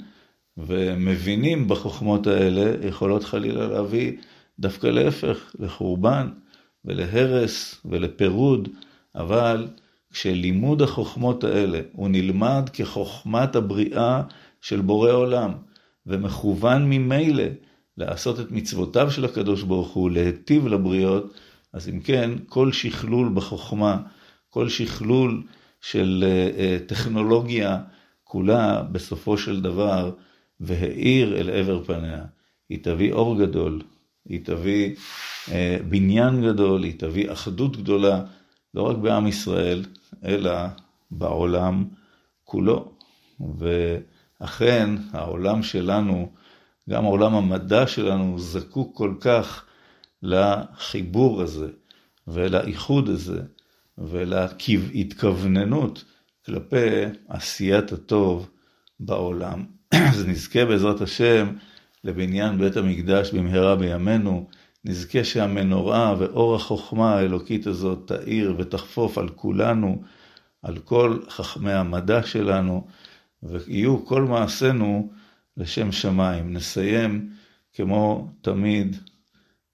ומבינים 0.67 1.67
בחוכמות 1.67 2.28
האלה, 2.28 2.88
יכולות 2.88 3.24
חלילה 3.24 3.67
להביא 3.67 4.12
דווקא 4.60 4.88
להפך, 4.88 5.56
לחורבן 5.60 6.30
ולהרס 6.86 7.82
ולפירוד, 7.86 8.69
אבל 9.15 9.67
כשלימוד 10.13 10.82
החוכמות 10.82 11.43
האלה 11.43 11.82
הוא 11.91 12.10
נלמד 12.10 12.69
כחוכמת 12.74 13.56
הבריאה 13.56 14.22
של 14.62 14.82
בורא 14.82 15.12
עולם, 15.12 15.52
ומכוון 16.06 16.89
ממילא 16.89 17.43
לעשות 17.98 18.39
את 18.39 18.52
מצוותיו 18.52 19.12
של 19.12 19.26
הקדוש 19.26 19.63
ברוך 19.63 19.89
הוא, 19.89 20.12
להיטיב 20.12 20.67
לבריות, 20.67 21.34
אז 21.74 21.89
אם 21.89 22.00
כן, 22.00 22.32
כל 22.48 22.72
שכלול 22.72 23.32
בחוכמה, 23.34 23.98
כל 24.50 24.69
שכלול 24.69 25.43
של 25.82 26.24
אה, 26.28 26.50
אה, 26.58 26.78
טכנולוגיה, 26.88 27.78
כולה 28.24 28.82
בסופו 28.82 29.38
של 29.38 29.62
דבר, 29.62 30.12
והאיר 30.60 31.38
אל 31.38 31.50
עבר 31.50 31.84
פניה. 31.84 32.26
היא 32.69 32.84
תביא 32.84 33.13
אור 33.13 33.39
גדול, 33.39 33.82
היא 34.26 34.45
תביא 34.45 34.95
אה, 35.52 35.78
בניין 35.89 36.41
גדול, 36.41 36.84
היא 36.84 37.00
תביא 37.00 37.32
אחדות 37.32 37.78
גדולה, 37.78 38.24
לא 38.74 38.82
רק 38.82 38.98
בעם 38.98 39.28
ישראל, 39.28 39.86
אלא 40.26 40.52
בעולם 41.12 41.86
כולו. 42.43 42.91
ואכן, 43.58 44.89
העולם 45.12 45.63
שלנו, 45.63 46.32
גם 46.89 47.04
עולם 47.04 47.36
המדע 47.36 47.88
שלנו, 47.88 48.39
זקוק 48.39 48.98
כל 48.98 49.15
כך 49.19 49.65
לחיבור 50.24 51.41
הזה, 51.41 51.67
ולאיחוד 52.28 53.10
הזה, 53.10 53.41
ולהתכווננות 53.98 56.04
כלפי 56.45 56.86
עשיית 57.28 57.91
הטוב 57.91 58.50
בעולם. 59.00 59.78
אז 60.13 60.25
נזכה 60.28 60.65
בעזרת 60.65 61.02
השם 61.02 61.54
לבניין 62.04 62.58
בית 62.58 62.78
המקדש 62.78 63.32
במהרה 63.34 63.75
בימינו, 63.75 64.47
נזכה 64.86 65.23
שהמנורה 65.23 66.15
ואור 66.19 66.56
החוכמה 66.56 67.15
האלוקית 67.15 67.67
הזאת 67.67 68.08
תאיר 68.08 68.56
ותחפוף 68.58 69.17
על 69.17 69.30
כולנו, 69.30 70.04
על 70.63 70.78
כל 70.78 71.19
חכמי 71.30 71.73
המדע 71.73 72.23
שלנו, 72.23 72.88
ויהיו 73.43 74.06
כל 74.06 74.23
מעשינו 74.23 75.10
לשם 75.58 75.91
שמיים. 75.91 76.54
נסיים 76.54 77.30
כמו 77.73 78.28
תמיד, 78.41 78.97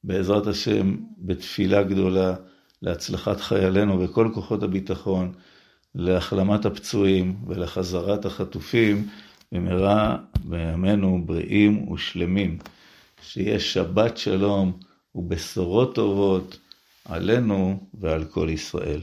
בעזרת 0.04 0.48
השם, 0.48 0.96
בתפילה 1.18 1.84
גדולה 1.84 2.36
להצלחת 2.82 3.42
חיילינו 3.42 4.00
וכל 4.00 4.30
כוחות 4.34 4.64
הביטחון, 4.64 5.34
להחלמת 5.96 6.66
הפצועים 6.66 7.36
ולחזרת 7.48 8.26
החטופים. 8.26 9.08
במהרה 9.52 10.18
בימינו 10.44 11.22
בריאים 11.26 11.92
ושלמים. 11.92 12.58
שיהיה 13.22 13.60
שבת 13.60 14.18
שלום 14.18 14.80
ובשורות 15.16 15.96
טובות 15.96 16.60
עלינו 17.06 17.88
ועל 17.94 18.26
כל 18.26 18.48
ישראל. 18.50 19.02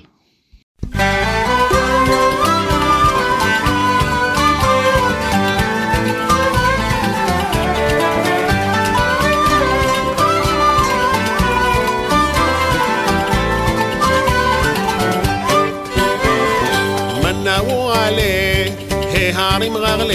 ההרים 19.35 19.77
ררלה, 19.77 20.15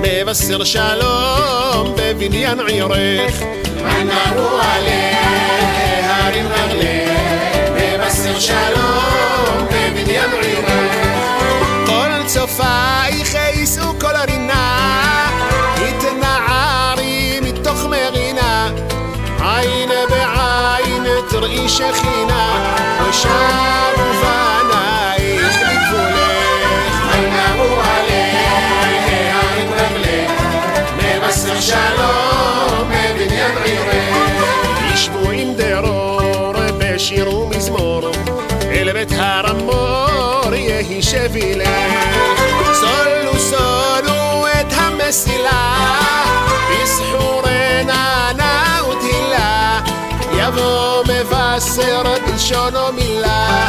מבשר 0.00 0.64
שלום 0.64 1.94
בבניין 1.96 2.60
עירך. 2.60 3.42
מנעו 3.76 4.48
עליה 4.60 5.20
ההרים 6.04 6.46
ררלה, 6.46 7.04
מבשר 7.74 8.40
שלום 8.40 9.66
בבניין 9.66 10.30
עירך. 10.42 10.94
כל 11.86 12.26
צופייך 12.26 13.34
יישאו 13.54 13.98
כל 14.00 14.16
הרינה, 14.16 15.28
התנערי 15.76 17.40
מתוך 17.42 17.84
מרינה, 17.84 18.70
עין 19.40 19.90
בעין 20.10 21.06
תראי 21.30 21.68
שכינה, 21.68 22.74
ושבו 23.08 23.88
בנייך 23.96 24.57
בשיר 37.08 37.34
ומזמור, 37.34 38.10
אל 38.70 38.92
בית 38.92 39.12
הרמור 39.12 40.54
יהי 40.54 41.02
שבילך. 41.02 41.68
סולו 42.72 43.38
סולו 43.38 44.46
את 44.60 44.72
המסילה, 44.76 45.74
פסחו 46.68 47.38
רננה 47.38 48.80
ותהילה, 48.90 49.80
יבוא 50.32 51.02
מבשר 51.02 52.02
בלשונו 52.26 52.92
מילה, 52.92 53.68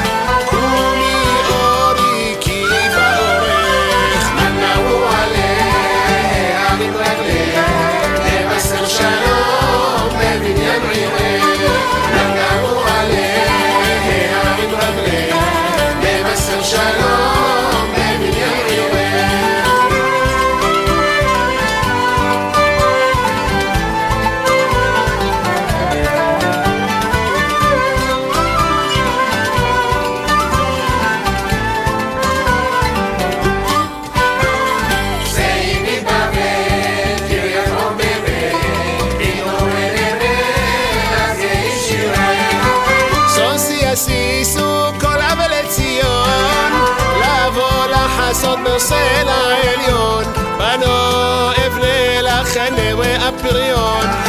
way 52.99 53.15
I 53.15 53.31
put 53.31 53.55
it 53.55 53.73
on. 53.73 54.28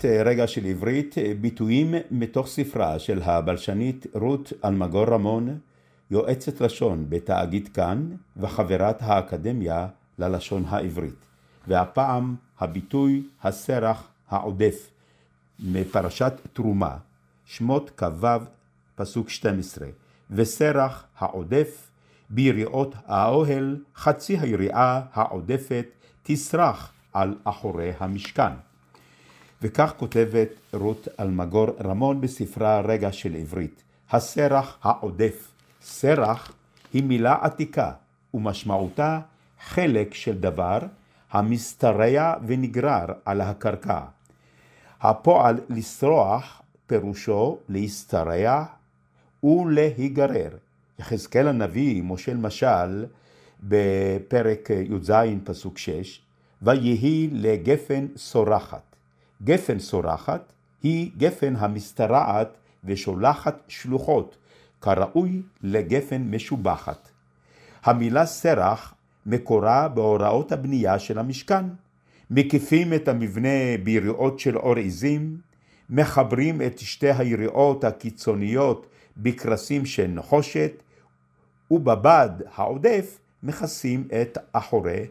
פינת 0.00 0.04
אה, 0.04 0.22
רגע 0.22 0.46
של 0.46 0.64
עברית, 0.64 1.18
אה, 1.18 1.32
ביטויים 1.40 1.94
מתוך 2.10 2.46
ספרה 2.46 2.98
של 2.98 3.22
הבלשנית 3.22 4.06
רות 4.14 4.52
אלמגור 4.64 5.04
רמון, 5.04 5.58
יועצת 6.10 6.60
לשון 6.60 7.06
בתאגיד 7.08 7.68
כאן 7.68 8.10
וחברת 8.36 8.96
האקדמיה 9.00 9.86
ללשון 10.18 10.64
העברית. 10.68 11.26
והפעם 11.66 12.34
הביטוי 12.58 13.22
הסרח 13.42 14.08
העודף 14.28 14.90
מפרשת 15.60 16.32
תרומה, 16.52 16.96
שמות 17.44 17.90
כ"ו 17.96 18.26
פסוק 18.94 19.28
12, 19.28 19.88
וסרח 20.30 21.04
העודף 21.18 21.90
ביריעות 22.30 22.94
האוהל, 23.06 23.76
חצי 23.96 24.38
היריעה 24.38 25.00
העודפת 25.12 25.86
תסרח 26.22 26.92
על 27.12 27.34
אחורי 27.44 27.92
המשכן. 28.00 28.67
וכך 29.62 29.92
כותבת 29.96 30.48
רות 30.72 31.08
אלמגור 31.20 31.66
רמון 31.84 32.20
בספרה 32.20 32.80
רגע 32.80 33.12
של 33.12 33.34
עברית. 33.34 33.82
הסרח 34.10 34.78
העודף. 34.82 35.52
סרח 35.82 36.52
היא 36.92 37.02
מילה 37.02 37.36
עתיקה 37.40 37.92
ומשמעותה 38.34 39.20
חלק 39.60 40.14
של 40.14 40.38
דבר 40.38 40.78
המשתרע 41.30 42.34
ונגרר 42.46 43.06
על 43.24 43.40
הקרקע. 43.40 44.00
הפועל 45.00 45.60
לסרוח 45.68 46.62
פירושו 46.86 47.58
להשתרע 47.68 48.64
ולהיגרר. 49.44 50.50
יחזקאל 50.98 51.48
הנביא 51.48 52.02
מושל 52.02 52.36
משל 52.36 53.06
בפרק 53.62 54.70
י"ז 54.70 55.12
פסוק 55.44 55.78
6, 55.78 56.20
ויהי 56.62 57.28
לגפן 57.32 58.06
סורחת. 58.16 58.87
גפן 59.42 59.78
סורחת 59.78 60.52
היא 60.82 61.10
גפן 61.16 61.54
המשתרעת 61.56 62.48
ושולחת 62.84 63.62
שלוחות, 63.68 64.36
כראוי 64.80 65.42
לגפן 65.62 66.22
משובחת. 66.22 67.08
המילה 67.84 68.26
סרח 68.26 68.94
מקורה 69.26 69.88
בהוראות 69.88 70.52
הבנייה 70.52 70.98
של 70.98 71.18
המשכן. 71.18 71.64
מקיפים 72.30 72.94
את 72.94 73.08
המבנה 73.08 73.78
ביריעות 73.82 74.40
של 74.40 74.58
אור 74.58 74.76
עזים, 74.78 75.36
מחברים 75.90 76.62
את 76.62 76.78
שתי 76.78 77.10
היריעות 77.10 77.84
הקיצוניות 77.84 78.86
בקרסים 79.16 79.86
של 79.86 80.06
נחושת, 80.06 80.72
ובבד 81.70 82.30
העודף 82.54 83.18
מכסים 83.42 84.08
את 84.22 84.38
אחורי 84.52 85.06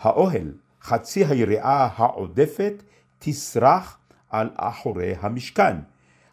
האוהל. 0.00 0.52
חצי 0.82 1.24
היריעה 1.24 1.88
העודפת 1.96 2.82
תסרח 3.18 3.98
על 4.30 4.50
אחורי 4.56 5.14
המשכן. 5.20 5.76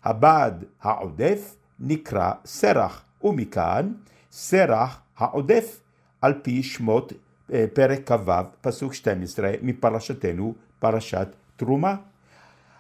הבד 0.04 0.52
העודף 0.82 1.56
נקרא 1.80 2.32
סרח, 2.46 3.04
ומכאן 3.24 3.94
סרח 4.32 5.02
העודף 5.18 5.80
על 6.22 6.34
פי 6.42 6.64
שמות 6.64 7.14
אה, 7.54 7.66
פרק 7.74 8.12
כ"ו, 8.12 8.32
פסוק 8.62 8.94
12 8.94 9.52
מפרשתנו, 9.62 10.56
פרשת 10.80 11.28
תרומה. 11.56 11.96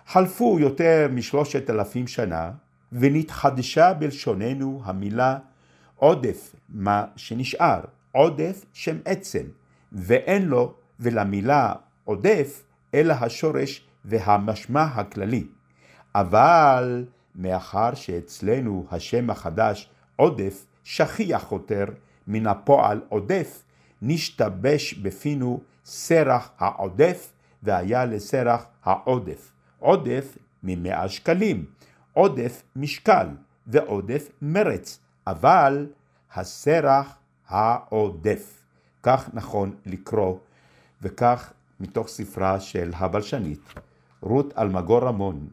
חלפו 0.07 0.59
יותר 0.59 1.07
משלושת 1.11 1.69
אלפים 1.69 2.07
שנה, 2.07 2.51
ונתחדשה 2.91 3.93
בלשוננו 3.93 4.81
המילה 4.85 5.37
עודף, 5.95 6.55
מה 6.69 7.05
שנשאר, 7.15 7.79
עודף 8.11 8.65
שם 8.73 8.97
עצם, 9.05 9.43
ואין 9.91 10.45
לו 10.45 10.73
ולמילה 10.99 11.73
עודף, 12.03 12.63
אלא 12.93 13.13
השורש 13.13 13.87
והמשמע 14.05 14.83
הכללי. 14.83 15.47
אבל 16.15 17.05
מאחר 17.35 17.93
שאצלנו 17.93 18.85
השם 18.91 19.29
החדש 19.29 19.89
עודף 20.15 20.65
שכיח 20.83 21.51
יותר 21.51 21.85
מן 22.27 22.47
הפועל 22.47 23.01
עודף, 23.09 23.63
נשתבש 24.01 24.93
בפינו 24.93 25.61
סרח 25.85 26.51
העודף 26.59 27.31
והיה 27.63 28.05
לסרח 28.05 28.65
העודף. 28.83 29.51
עודף 29.79 30.37
ממאה 30.63 31.09
שקלים, 31.09 31.65
עודף 32.13 32.63
משקל 32.75 33.27
ועודף 33.67 34.29
מרץ, 34.41 34.99
אבל 35.27 35.87
הסרח 36.33 37.17
העודף. 37.47 38.63
כך 39.03 39.29
נכון 39.33 39.75
לקרוא, 39.85 40.37
וכך 41.01 41.53
מתוך 41.79 42.07
ספרה 42.07 42.59
של 42.59 42.91
הבלשנית, 42.95 43.73
רות 44.21 44.53
אלמגור 44.57 44.99
רמון, 44.99 45.47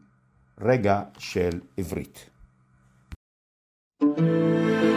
רגע 0.61 1.01
של 1.17 1.59
עברית. 1.77 2.29
עם 4.01 4.92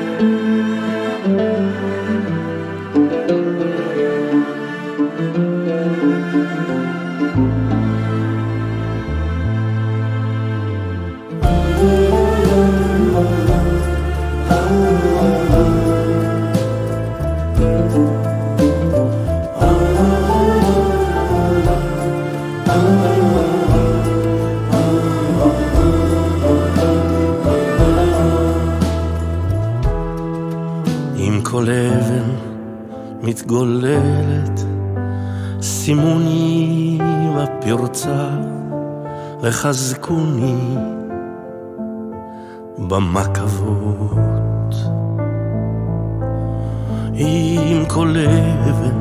כל 31.67 31.73
אבן 31.73 32.31
מתגוללת, 33.23 34.61
שימוני 35.61 36.99
בפרצה 37.37 38.29
וחזקוני 39.41 40.77
במקבות. 42.79 44.75
עם 47.15 47.85
כל 47.89 48.15
אבן 48.71 48.99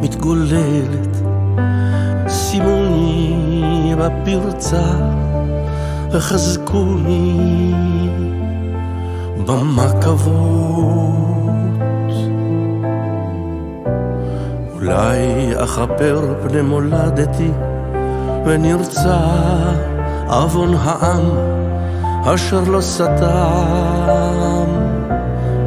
מתגוללת, 0.00 1.16
שימוני 2.28 3.94
בפרצה 3.98 4.84
וחזקוני 6.12 7.72
במקבות. 9.46 11.01
אולי 14.82 15.52
אכפר 15.64 16.34
פני 16.42 16.62
מולדתי 16.62 17.50
ונרצה 18.44 19.18
עוון 20.26 20.74
העם 20.80 21.24
אשר 22.24 22.60
לא 22.66 22.80
סתם 22.80 23.12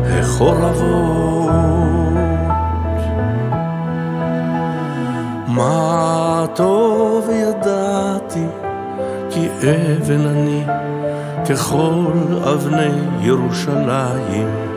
החורבות. 0.05 1.51
מה 5.47 6.45
טוב 6.53 7.29
ידעתי, 7.29 8.45
כי 9.29 9.47
אבן 9.47 10.25
אני 10.25 10.63
ככל 11.49 12.11
אבני 12.43 12.91
ירושלים. 13.21 14.74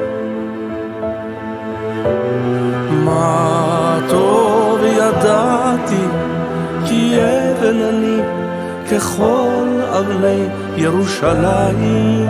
מה 2.91 3.99
טוב 4.09 4.81
ידעתי, 4.85 6.05
כי 6.87 7.17
אבן 7.17 7.81
אני 7.81 8.23
ככל 8.91 9.81
אבני 9.99 10.45
ירושלים. 10.77 12.29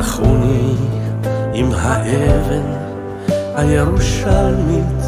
רחוני 0.00 0.74
עם 1.54 1.70
האבן 1.74 2.62
הירושלמית 3.54 4.99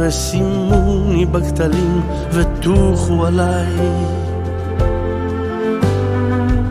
ושימוני 0.00 1.26
בכתלים 1.26 2.00
וטוחו 2.30 3.26
עליי. 3.26 3.66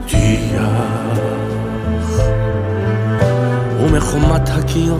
טיח. 0.07 0.63
ומחומת 3.83 4.49
הקיר 4.49 4.97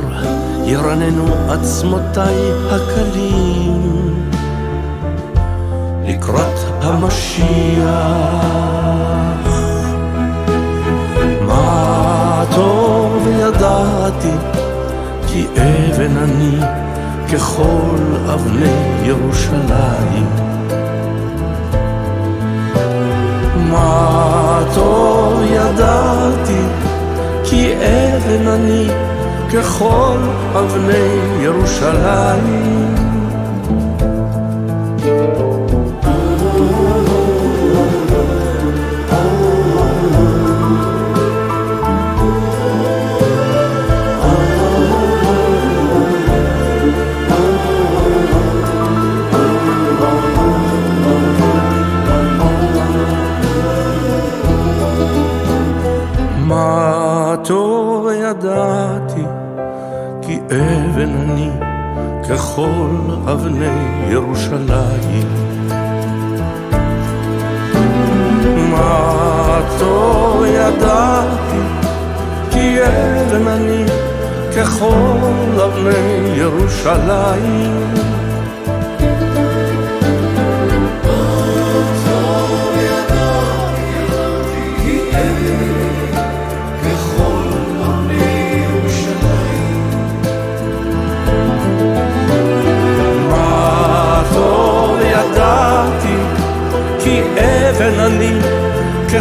ירננו 0.66 1.26
עצמותיי 1.50 2.52
הקלים. 2.72 4.30
לקראת 6.06 6.60
המשיח. 6.82 7.84
מה 11.48 12.44
טוב 12.56 13.28
ידעתי 13.28 14.32
כי 15.28 15.48
אבן 15.58 16.18
אני 16.18 16.83
ככל 17.34 17.98
אבני 18.34 19.06
ירושלים. 19.06 20.28
מה 23.56 24.64
טוב 24.76 25.42
ידעתי, 25.44 26.62
כי 27.44 27.74
אבן 27.74 28.48
אני 28.48 28.88
ככל 29.54 30.18
אבני 30.56 31.44
ירושלים. 31.44 33.03
ככל 62.34 62.90
אבני 63.32 64.10
ירושלים. 64.10 65.28
מה 68.72 69.62
טוב 69.80 70.44
ידעתי, 70.46 71.62
כי 72.52 72.78
אבן 72.84 73.48
אני 73.48 73.86
ככל 74.58 75.62
אבני 75.66 76.34
ירושלים. 76.36 77.83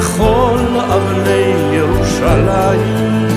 ככל 0.03 0.59
אבני 0.79 1.75
ירושלים. 1.77 3.29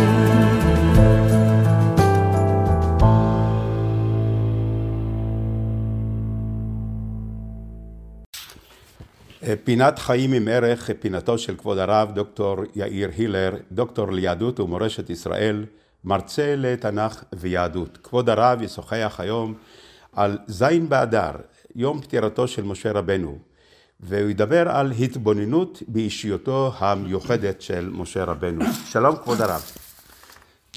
פינת 9.63 9.99
חיים 9.99 10.34
עם 10.34 10.47
ערך, 10.47 10.89
פינתו 10.99 11.38
של 11.38 11.56
כבוד 11.56 11.78
הרב 11.78 12.12
דוקטור 12.13 12.58
יאיר 12.75 13.10
הילר, 13.17 13.56
דוקטור 13.71 14.12
ליהדות 14.12 14.60
ומורשת 14.60 15.10
ישראל, 15.10 15.65
מרצה 16.04 16.56
לתנ"ך 16.58 17.23
ויהדות. 17.34 17.97
כבוד 18.04 18.30
הרב 18.30 18.62
ישוחח 18.62 19.15
היום 19.19 19.54
על 20.13 20.38
זין 20.47 20.89
באדר, 20.89 21.32
יום 21.75 22.01
פטירתו 22.01 22.47
של 22.47 22.63
משה 22.63 22.91
רבנו, 22.91 23.38
והוא 23.99 24.29
ידבר 24.29 24.69
על 24.69 24.91
התבוננות 24.91 25.84
באישיותו 25.88 26.71
המיוחדת 26.77 27.62
של 27.62 27.89
משה 27.89 28.23
רבנו. 28.23 28.65
שלום 28.86 29.15
כבוד 29.15 29.41
הרב. 29.41 29.62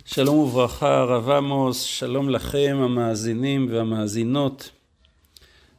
שלום 0.04 0.37
וברכה, 0.37 0.98
הרב 0.98 1.31
עמוס, 1.31 1.83
שלום 1.83 2.28
לכם 2.28 2.76
המאזינים 2.81 3.66
והמאזינות. 3.70 4.70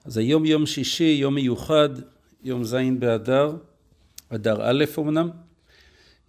אז 0.05 0.17
היום 0.17 0.45
יום 0.45 0.65
שישי, 0.65 1.17
יום 1.19 1.35
מיוחד, 1.35 1.89
יום 2.43 2.63
ז' 2.63 2.75
באדר, 2.99 3.55
אדר 4.29 4.57
א' 4.61 4.85
אמנם, 4.99 5.29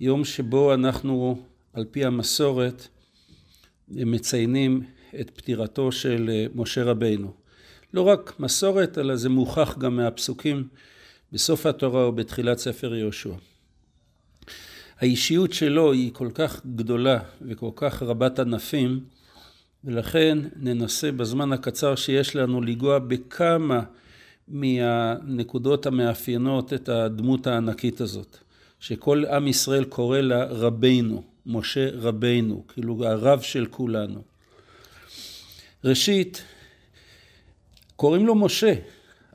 יום 0.01 0.25
שבו 0.25 0.75
אנחנו, 0.75 1.43
על 1.73 1.85
פי 1.91 2.05
המסורת, 2.05 2.89
מציינים 3.89 4.83
את 5.21 5.31
פטירתו 5.31 5.93
של 5.93 6.47
משה 6.55 6.85
רבינו. 6.85 7.33
לא 7.95 8.03
רק 8.03 8.35
מסורת, 8.39 8.99
אלא 8.99 9.17
זה 9.17 9.29
מוכח 9.29 9.79
גם 9.79 9.97
מהפסוקים 9.97 10.69
בסוף 11.33 11.67
התורה 11.67 12.09
ובתחילת 12.09 12.59
ספר 12.59 12.95
יהושע. 12.95 13.35
האישיות 15.01 15.53
שלו 15.53 15.93
היא 15.93 16.11
כל 16.13 16.29
כך 16.35 16.61
גדולה 16.77 17.19
וכל 17.43 17.71
כך 17.77 18.03
רבת 18.03 18.39
ענפים, 18.39 19.01
ולכן 19.85 20.39
ננסה 20.57 21.13
בזמן 21.13 21.53
הקצר 21.53 21.95
שיש 21.95 22.37
לנו 22.37 22.61
לנגוע 22.61 22.99
בכמה 22.99 23.83
מהנקודות 24.49 25.87
המאפיינות 25.87 26.73
את 26.73 26.89
הדמות 26.89 27.47
הענקית 27.47 28.01
הזאת, 28.01 28.37
שכל 28.81 29.25
עם 29.27 29.49
ישראל 29.49 29.85
קורא 29.85 30.21
לה 30.21 30.45
רבינו, 30.45 31.23
משה 31.47 31.89
רבינו, 31.93 32.65
כאילו 32.69 33.05
הרב 33.07 33.41
של 33.41 33.67
כולנו. 33.67 34.23
ראשית, 35.85 36.43
קוראים 37.97 38.27
לו 38.27 38.35
משה, 38.35 38.75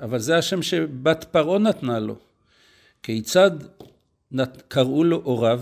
אבל 0.02 0.20
זה 0.20 0.38
השם 0.38 0.62
שבת 0.62 1.26
פרעה 1.32 1.60
נתנה 1.60 2.00
לו. 2.00 2.16
כיצד 3.04 3.52
קראו 4.68 5.04
לו 5.04 5.22
הוריו? 5.24 5.62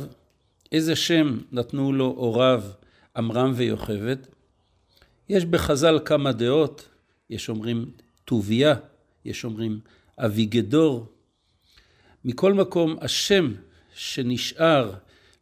איזה 0.72 0.96
שם 0.96 1.40
נתנו 1.52 1.94
לו 1.94 2.06
הוריו 2.06 2.64
עמרם 3.16 3.52
ויוכבד? 3.56 4.18
יש 5.30 5.46
בחז"ל 5.46 6.00
כמה 6.06 6.32
דעות, 6.32 6.90
יש 7.30 7.50
אומרים 7.50 7.92
טוביה, 8.26 8.76
יש 9.26 9.46
אומרים 9.46 9.80
אביגדור. 10.18 11.06
מכל 12.26 12.54
מקום, 12.54 12.96
השם 13.02 13.54
שנשאר 13.96 14.94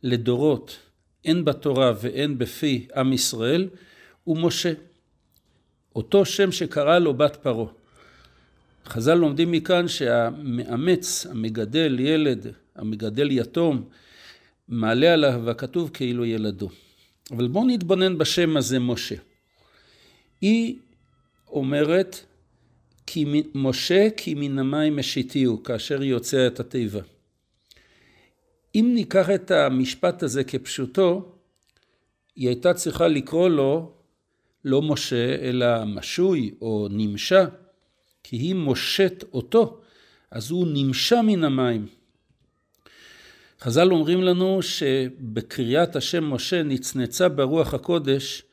לדורות, 0.04 0.78
הן 1.26 1.46
בתורה 1.46 1.94
והן 2.02 2.38
בפי 2.38 2.88
עם 2.96 3.14
ישראל, 3.14 3.70
הוא 4.24 4.38
משה. 4.38 4.74
אותו 5.96 6.26
שם 6.26 6.52
שקרא 6.52 7.00
לו 7.00 7.14
בת 7.14 7.36
פרעה. 7.36 7.81
חז"ל 8.86 9.14
לומדים 9.14 9.52
מכאן 9.52 9.88
שהמאמץ, 9.88 11.26
המגדל 11.26 12.00
ילד, 12.00 12.48
המגדל 12.76 13.32
יתום, 13.32 13.90
מעלה 14.68 15.14
עליו 15.14 15.50
הכתוב 15.50 15.90
כאילו 15.94 16.26
ילדו. 16.26 16.70
אבל 17.32 17.48
בואו 17.48 17.68
נתבונן 17.68 18.18
בשם 18.18 18.58
הזה 18.58 18.80
משה. 18.80 19.16
היא 20.42 20.76
אומרת, 21.48 22.26
כי 23.06 23.44
משה 23.56 24.08
כי 24.18 24.34
מן 24.34 24.60
המים 24.60 24.98
משיתיהו, 24.98 25.64
כאשר 25.64 26.02
היא 26.02 26.10
יוצאה 26.10 26.48
את 26.48 26.60
התיבה. 26.60 27.00
אם 28.76 28.92
ניקח 28.94 29.30
את 29.30 29.52
המשפט 29.52 30.24
הזה 30.24 30.44
כפשוטו, 30.44 31.36
היא 32.36 32.48
הייתה 32.48 32.74
צריכה 32.74 33.08
לקרוא 33.08 33.50
לו 33.50 33.92
לא 34.66 34.82
משה, 34.82 35.36
אלא 35.36 35.86
משוי 35.86 36.52
או 36.62 36.88
נמשה, 36.92 37.46
כי 38.32 38.38
היא 38.38 38.56
מושט 38.56 39.24
אותו, 39.34 39.80
אז 40.32 40.52
הוא 40.52 40.68
נמשה 40.74 41.22
מן 41.22 41.44
המים. 41.44 41.88
חז"ל 43.62 43.92
אומרים 43.92 44.24
לנו 44.24 44.62
שבקריאת 44.62 45.96
השם 45.96 46.24
משה 46.24 46.64
נצנצה 46.64 47.30
ברוח 47.30 47.74
הקודש, 47.74 48.44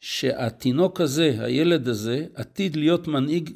שהתינוק 0.00 1.00
הזה, 1.00 1.36
הילד 1.38 1.88
הזה, 1.88 2.26
עתיד 2.34 2.76
להיות 2.76 3.08
מנהיג 3.08 3.50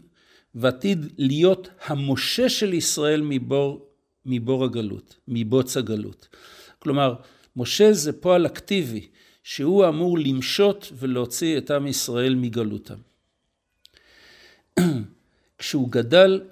ועתיד 0.54 1.06
להיות 1.18 1.68
המשה 1.84 2.48
של 2.48 2.74
ישראל 2.74 3.20
מבור, 3.24 3.88
מבור 4.26 4.64
הגלות, 4.64 5.16
מבוץ 5.28 5.76
הגלות. 5.76 6.28
כלומר, 6.78 7.14
משה 7.56 7.92
זה 7.92 8.12
פועל 8.12 8.46
אקטיבי, 8.46 9.06
שהוא 9.42 9.88
אמור 9.88 10.18
למשות 10.18 10.92
ולהוציא 10.98 11.58
את 11.58 11.70
עם 11.70 11.86
ישראל 11.86 12.34
מגלותם. 12.34 12.98
כשהוא 15.58 15.90
גדל, 15.90 16.42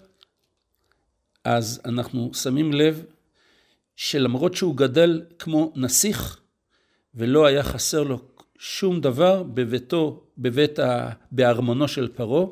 אז 1.44 1.80
אנחנו 1.84 2.34
שמים 2.34 2.72
לב 2.72 3.04
שלמרות 3.96 4.54
שהוא 4.54 4.76
גדל 4.76 5.22
כמו 5.38 5.72
נסיך, 5.76 6.40
ולא 7.14 7.46
היה 7.46 7.62
חסר 7.62 8.02
לו 8.02 8.20
שום 8.58 9.00
דבר 9.00 9.42
בביתו, 9.42 10.24
בבית 10.38 10.78
ה... 10.78 11.10
בארמונו 11.32 11.88
של 11.88 12.08
פרעה, 12.08 12.46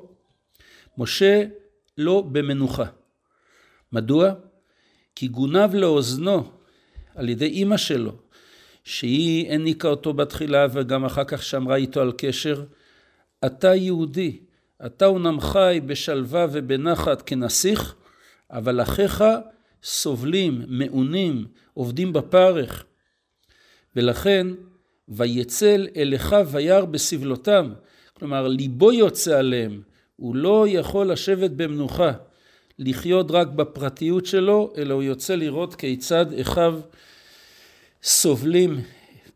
משה 0.99 1.45
לא 1.99 2.21
במנוחה. 2.33 2.85
מדוע? 3.93 4.33
כי 5.15 5.29
גונב 5.29 5.75
לאוזנו 5.75 6.51
על 7.15 7.29
ידי 7.29 7.47
אימא 7.47 7.77
שלו, 7.77 8.13
שהיא 8.85 9.51
העניקה 9.51 9.89
אותו 9.89 10.13
בתחילה 10.13 10.67
וגם 10.73 11.05
אחר 11.05 11.25
כך 11.25 11.43
שמרה 11.43 11.77
איתו 11.77 12.01
על 12.01 12.13
קשר, 12.19 12.65
אתה 13.47 13.75
יהודי, 13.75 14.41
אתה 14.87 15.07
אומנם 15.07 15.41
חי 15.41 15.81
בשלווה 15.87 16.47
ובנחת 16.53 17.23
כנסיך, 17.23 17.95
אבל 18.51 18.83
אחיך 18.83 19.25
סובלים, 19.83 20.63
מעונים, 20.69 21.47
עובדים 21.75 22.13
בפרך. 22.13 22.85
ולכן, 23.97 24.47
ויצל 25.09 25.89
אל 25.97 26.15
אחיו 26.17 26.49
וירא 26.51 26.85
בסבלותם. 26.85 27.73
כלומר, 28.15 28.49
ליבו 28.49 28.93
יוצא 28.93 29.39
עליהם. 29.39 29.83
הוא 30.17 30.37
לא 30.37 30.67
יכול 30.69 31.11
לשבת 31.13 31.51
במנוחה, 31.51 32.13
לחיות 32.79 33.31
רק 33.31 33.49
בפרטיות 33.49 34.27
שלו, 34.27 34.73
אלא 34.77 34.95
הוא 34.95 35.03
יוצא 35.03 35.35
לראות 35.35 35.75
כיצד 35.75 36.27
אחיו 36.41 36.81
סובלים, 38.03 38.81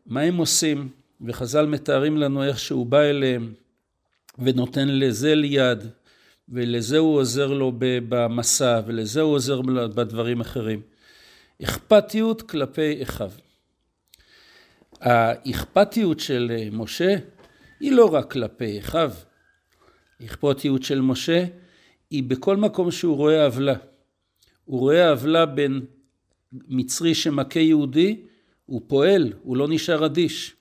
מה 0.07 0.20
הם 0.20 0.36
עושים, 0.36 0.88
וחז"ל 1.20 1.66
מתארים 1.66 2.16
לנו 2.16 2.45
איך 2.45 2.59
שהוא 2.59 2.86
בא 2.86 3.01
אליהם 3.01 3.55
ונותן 4.39 4.89
לזה 4.89 5.35
ליד, 5.35 5.85
ולזה 6.49 6.99
הוא 6.99 7.18
עוזר 7.18 7.47
לו 7.47 7.72
במסע, 7.78 8.80
ולזה 8.87 9.20
הוא 9.20 9.35
עוזר 9.35 9.61
בדברים 9.95 10.41
אחרים. 10.41 10.82
אכפתיות 11.62 12.43
כלפי 12.43 13.03
אחיו. 13.03 13.30
האכפתיות 15.01 16.20
של 16.20 16.68
משה 16.72 17.14
היא 17.80 17.93
לא 17.93 18.14
רק 18.14 18.32
כלפי 18.32 18.78
אחיו. 18.78 19.12
האכפתיות 20.20 20.82
של 20.82 21.01
משה 21.01 21.45
היא 22.11 22.22
בכל 22.22 22.57
מקום 22.57 22.91
שהוא 22.91 23.16
רואה 23.16 23.45
עוולה. 23.45 23.74
הוא 24.64 24.80
רואה 24.80 25.11
עוולה 25.11 25.47
בין 25.47 25.87
מצרי 26.53 27.14
שמכה 27.14 27.61
יהודי, 27.61 28.22
הוא 28.66 28.82
פועל, 28.87 29.32
הוא 29.43 29.57
לא 29.57 29.68
נשאר 29.68 30.07
אדיש. 30.07 30.55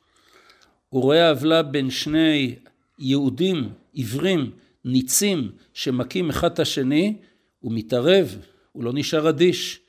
הוא 0.89 1.01
רואה 1.01 1.29
עוולה 1.29 1.63
בין 1.63 1.89
שני 1.89 2.55
יהודים 2.99 3.69
עיוורים 3.93 4.51
ניצים 4.85 5.51
שמכים 5.73 6.29
אחד 6.29 6.51
את 6.51 6.59
השני, 6.59 7.17
הוא 7.59 7.71
מתערב, 7.75 8.37
הוא 8.71 8.83
לא 8.83 8.91
נשאר 8.93 9.29
אדיש. 9.29 9.79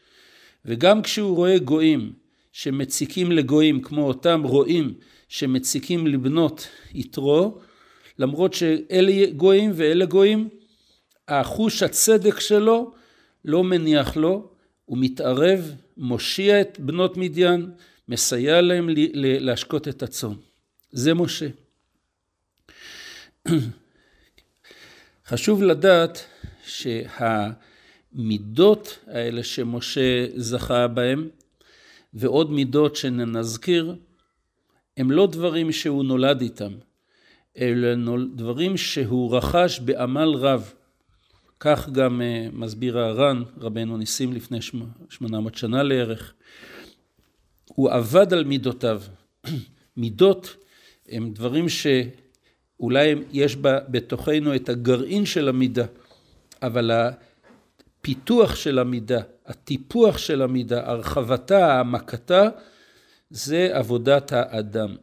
וגם 0.64 1.02
כשהוא 1.02 1.36
רואה 1.36 1.58
גויים 1.58 2.12
שמציקים 2.52 3.32
לגויים, 3.32 3.82
כמו 3.82 4.06
אותם 4.06 4.42
רועים 4.44 4.94
שמציקים 5.28 6.06
לבנות 6.06 6.68
יתרו, 6.94 7.58
למרות 8.18 8.54
שאלה 8.54 9.26
גויים 9.36 9.70
ואלה 9.74 10.04
גויים, 10.04 10.48
החוש 11.28 11.82
הצדק 11.82 12.40
שלו 12.40 12.92
לא 13.44 13.64
מניח 13.64 14.16
לו, 14.16 14.50
הוא 14.84 14.98
מתערב, 14.98 15.72
מושיע 15.96 16.60
את 16.60 16.80
בנות 16.80 17.16
מדיין, 17.16 17.70
מסייע 18.08 18.60
להם 18.60 18.88
להשקות 19.14 19.88
את 19.88 20.02
הצאן. 20.02 20.32
זה 20.92 21.14
משה. 21.14 21.46
חשוב 25.26 25.62
לדעת 25.62 26.24
שהמידות 28.12 28.98
האלה 29.06 29.42
שמשה 29.42 30.26
זכה 30.36 30.88
בהם, 30.88 31.28
ועוד 32.14 32.50
מידות 32.50 32.96
שנזכיר, 32.96 33.96
הם 34.96 35.10
לא 35.10 35.26
דברים 35.26 35.72
שהוא 35.72 36.04
נולד 36.04 36.40
איתם, 36.40 36.72
אלא 37.58 38.16
דברים 38.34 38.76
שהוא 38.76 39.36
רכש 39.36 39.80
בעמל 39.80 40.28
רב. 40.28 40.72
כך 41.60 41.88
גם 41.88 42.22
אה, 42.22 42.48
מסביר 42.52 42.98
הר"ן, 42.98 43.42
רבנו 43.60 43.96
ניסים 43.96 44.32
לפני 44.32 44.58
800 45.08 45.54
שנה 45.54 45.82
לערך. 45.82 46.34
הוא 47.64 47.90
עבד 47.90 48.32
על 48.32 48.44
מידותיו. 48.44 49.02
מידות 49.96 50.56
הם 51.08 51.32
דברים 51.32 51.68
ש... 51.68 51.86
אולי 52.80 53.14
יש 53.32 53.56
בה, 53.56 53.78
בתוכנו 53.88 54.54
את 54.54 54.68
הגרעין 54.68 55.26
של 55.26 55.48
המידה, 55.48 55.84
אבל 56.62 56.90
הפיתוח 56.90 58.56
של 58.56 58.78
המידה, 58.78 59.20
הטיפוח 59.46 60.18
של 60.18 60.42
המידה, 60.42 60.90
הרחבתה, 60.90 61.74
העמקתה, 61.74 62.48
זה 63.30 63.70
עבודת 63.72 64.32
האדם. 64.32 64.96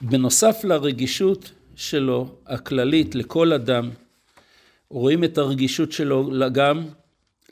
בנוסף 0.00 0.64
לרגישות 0.64 1.50
שלו, 1.74 2.34
הכללית, 2.46 3.14
לכל 3.14 3.52
אדם, 3.52 3.90
רואים 4.90 5.24
את 5.24 5.38
הרגישות 5.38 5.92
שלו 5.92 6.30
גם 6.52 6.86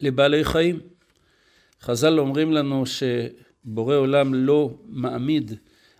לבעלי 0.01 0.45
חיים. 0.45 0.81
חז"ל 1.83 2.18
אומרים 2.18 2.53
לנו 2.53 2.85
שבורא 2.87 3.97
עולם 3.97 4.35
לא 4.35 4.70
מעמיד 4.87 5.53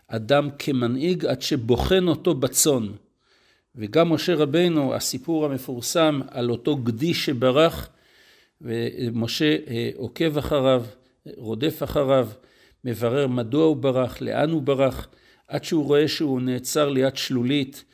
אדם 0.09 0.49
כמנהיג 0.59 1.27
עד 1.27 1.43
שבוחן 1.43 2.09
אותו 2.09 2.35
בצאן. 2.35 2.87
וגם 3.77 4.13
משה 4.13 4.35
רבנו, 4.35 4.95
הסיפור 4.95 5.45
המפורסם 5.45 6.21
על 6.31 6.51
אותו 6.51 6.77
גדי 6.77 7.15
שברח, 7.15 7.89
ומשה 8.61 9.57
אה, 9.69 9.91
עוקב 9.97 10.39
אחריו, 10.39 10.85
רודף 11.37 11.83
אחריו, 11.83 12.29
מברר 12.85 13.27
מדוע 13.27 13.65
הוא 13.65 13.77
ברח, 13.77 14.21
לאן 14.21 14.51
הוא 14.51 14.63
ברח, 14.63 15.09
עד 15.49 15.65
שהוא 15.65 15.85
רואה 15.85 16.09
שהוא 16.09 16.41
נעצר 16.41 16.89
ליד 16.89 17.17
שלולית 17.17 17.85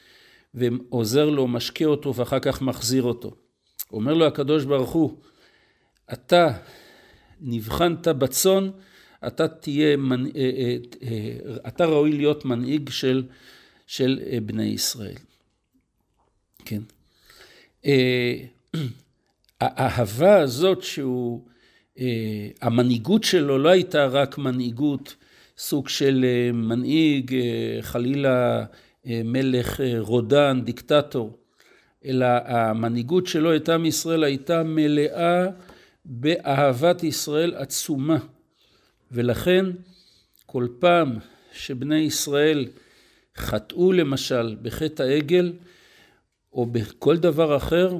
ועוזר 0.55 1.31
לו, 1.31 1.49
משקה 1.49 1.85
אותו 1.85 2.15
ואחר 2.15 2.39
כך 2.39 2.63
מחזיר 2.63 3.03
אותו. 3.03 3.35
אומר 3.93 4.15
לו 4.15 4.27
הקדוש 4.27 4.65
ברוך 4.65 4.91
הוא, 4.91 5.19
אתה 6.13 6.49
נבחנת 7.41 8.09
בצאן, 8.09 8.71
אתה 9.27 9.49
תהיה. 9.49 9.97
אה, 9.97 9.97
אה, 10.37 10.77
אה, 11.03 11.57
אתה 11.69 11.85
ראוי 11.85 12.13
להיות 12.13 12.45
מנהיג 12.45 12.91
של, 12.91 13.23
של 13.87 14.21
בני 14.47 14.65
ישראל. 14.65 15.17
כן. 16.65 16.81
האהבה 19.61 20.37
הזאת 20.37 20.83
שהוא, 20.83 21.45
המנהיגות 22.61 23.25
שלו 23.25 23.59
לא 23.59 23.69
הייתה 23.69 24.07
רק 24.07 24.39
מנהיגות, 24.39 25.17
סוג 25.59 25.89
של 25.89 26.25
מנהיג, 26.53 27.37
חלילה 27.81 28.65
מלך 29.07 29.81
רודן, 29.99 30.61
דיקטטור, 30.65 31.39
אלא 32.05 32.27
המנהיגות 32.27 33.27
שלו 33.27 33.57
את 33.57 33.69
עם 33.69 33.87
ישראל 33.87 34.25
הייתה 34.25 34.63
מלאה 34.63 35.47
באהבת 36.05 37.03
ישראל 37.03 37.55
עצומה. 37.55 38.19
ולכן 39.15 39.67
כל 40.47 40.67
פעם 40.79 41.19
שבני 41.53 41.99
ישראל 41.99 42.67
חטאו 43.37 43.93
למשל 43.93 44.57
בחטא 44.63 45.03
העגל, 45.03 45.53
או 46.53 46.67
בכל 46.67 47.17
דבר 47.17 47.57
אחר, 47.57 47.97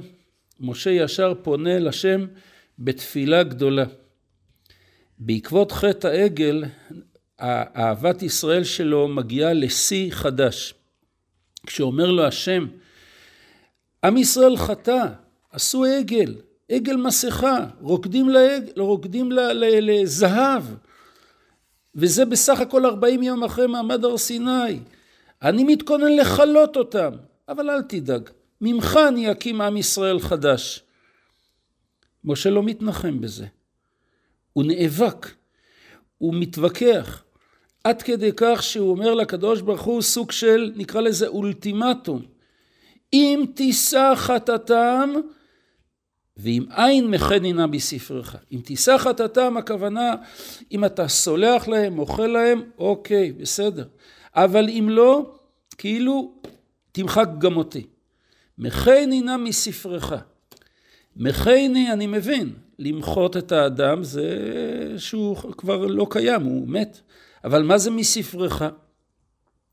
משה 0.61 0.91
ישר 0.91 1.33
פונה 1.43 1.77
אל 1.77 1.89
השם 1.89 2.27
בתפילה 2.79 3.43
גדולה. 3.43 3.85
בעקבות 5.19 5.73
חטא 5.73 6.07
העגל, 6.07 6.65
אהבת 7.41 8.23
ישראל 8.23 8.65
שלו 8.65 9.09
מגיעה 9.09 9.53
לשיא 9.53 10.11
חדש. 10.13 10.75
כשאומר 11.67 12.11
לו 12.11 12.25
השם, 12.25 12.67
עם 14.05 14.17
ישראל 14.17 14.57
חטא, 14.57 15.07
עשו 15.53 15.85
עגל, 15.85 16.35
עגל 16.69 16.97
מסכה, 16.97 17.67
רוקדים, 17.81 18.29
לעג, 18.29 18.65
רוקדים 18.77 19.33
ל, 19.33 19.41
ל, 19.41 19.91
לזהב. 19.91 20.65
וזה 21.97 22.25
בסך 22.25 22.61
הכל 22.61 22.87
40 22.87 23.23
יום 23.23 23.45
אחרי 23.45 23.67
מעמד 23.67 24.05
הר 24.05 24.19
סיני. 24.19 24.81
אני 25.43 25.65
מתכונן 25.65 26.17
לכלות 26.17 26.77
אותם, 26.77 27.11
אבל 27.49 27.71
אל 27.71 27.83
תדאג, 27.83 28.31
ממך 28.61 28.99
אני 29.09 29.33
אקים 29.33 29.61
עם 29.61 29.77
ישראל 29.77 30.21
חדש. 30.21 30.83
משה 32.25 32.51
לא 32.51 32.63
מתנחם 32.63 33.21
בזה. 33.21 33.47
הוא 34.53 34.65
נאבק, 34.65 35.27
הוא 36.19 36.35
מתווכח, 36.35 37.25
עד 37.85 38.03
כדי 38.03 38.31
כך 38.37 38.63
שהוא 38.63 38.91
אומר 38.91 39.15
לקדוש 39.15 39.61
ברוך 39.61 39.83
הוא 39.83 40.03
סוג 40.03 40.31
של, 40.33 40.73
נקרא 40.77 41.01
לזה 41.01 41.27
אולטימטום. 41.27 42.23
אם 43.13 43.45
תישא 43.55 44.13
חטאתם, 44.17 45.11
ואם 46.37 46.65
אין 46.77 47.11
מחנינה 47.11 47.67
בספרך. 47.67 48.37
אם 48.53 48.61
תישא 48.65 48.99
חטאתם, 48.99 49.57
הכוונה, 49.57 50.15
אם 50.73 50.85
אתה 50.85 51.09
סולח 51.09 51.69
להם, 51.69 51.93
מוחל 51.93 52.27
להם, 52.27 52.63
אוקיי, 52.79 53.33
בסדר. 53.33 53.87
אבל 54.35 54.69
אם 54.69 54.89
לא, 54.91 55.35
כאילו, 55.79 56.35
תמחק 56.93 57.29
גם 57.39 57.57
אותי. 57.57 57.87
מחנינה 58.59 59.37
מספרך. 59.37 60.13
מחני, 61.17 61.93
אני 61.93 62.07
מבין, 62.07 62.53
למחות 62.79 63.37
את 63.37 63.53
האדם 63.53 64.05
זה 64.05 64.29
שהוא 64.97 65.37
כבר 65.37 65.87
לא 65.87 66.07
קיים, 66.11 66.43
הוא 66.43 66.69
מת. 66.69 67.01
אבל 67.45 67.63
מה 67.63 67.79
זה 67.79 67.91
מספרך? 67.91 68.63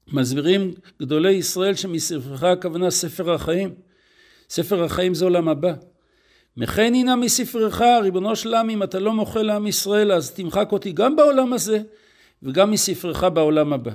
מסבירים 0.08 0.74
גדולי 1.02 1.32
ישראל 1.32 1.76
שמספרך 1.76 2.44
הכוונה 2.44 2.90
ספר 2.90 3.34
החיים. 3.34 3.74
ספר 4.50 4.84
החיים 4.84 5.14
זה 5.14 5.26
עולם 5.26 5.48
הבא. 5.48 5.74
מחן 6.58 6.94
הנה 6.96 7.16
מספרך, 7.16 7.82
ריבונו 8.02 8.36
של 8.36 8.54
עם, 8.54 8.70
אם 8.70 8.84
אתה 8.84 9.00
לא 9.00 9.14
מוחל 9.14 9.42
לעם 9.42 9.68
ישראל, 9.68 10.12
אז 10.12 10.32
תמחק 10.32 10.72
אותי 10.72 10.92
גם 10.92 11.16
בעולם 11.16 11.54
הזה, 11.54 11.82
וגם 12.44 12.72
מספרך 12.72 13.24
בעולם 13.24 13.74
הבא. 13.74 13.92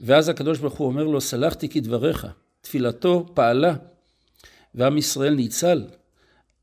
ואז 0.00 0.28
הקדוש 0.28 0.58
ברוך 0.58 0.74
הוא 0.74 0.86
אומר 0.86 1.04
לו, 1.04 1.20
סלחתי 1.20 1.68
כדבריך. 1.68 2.26
תפילתו 2.60 3.26
פעלה, 3.34 3.74
ועם 4.74 4.98
ישראל 4.98 5.34
ניצל. 5.34 5.84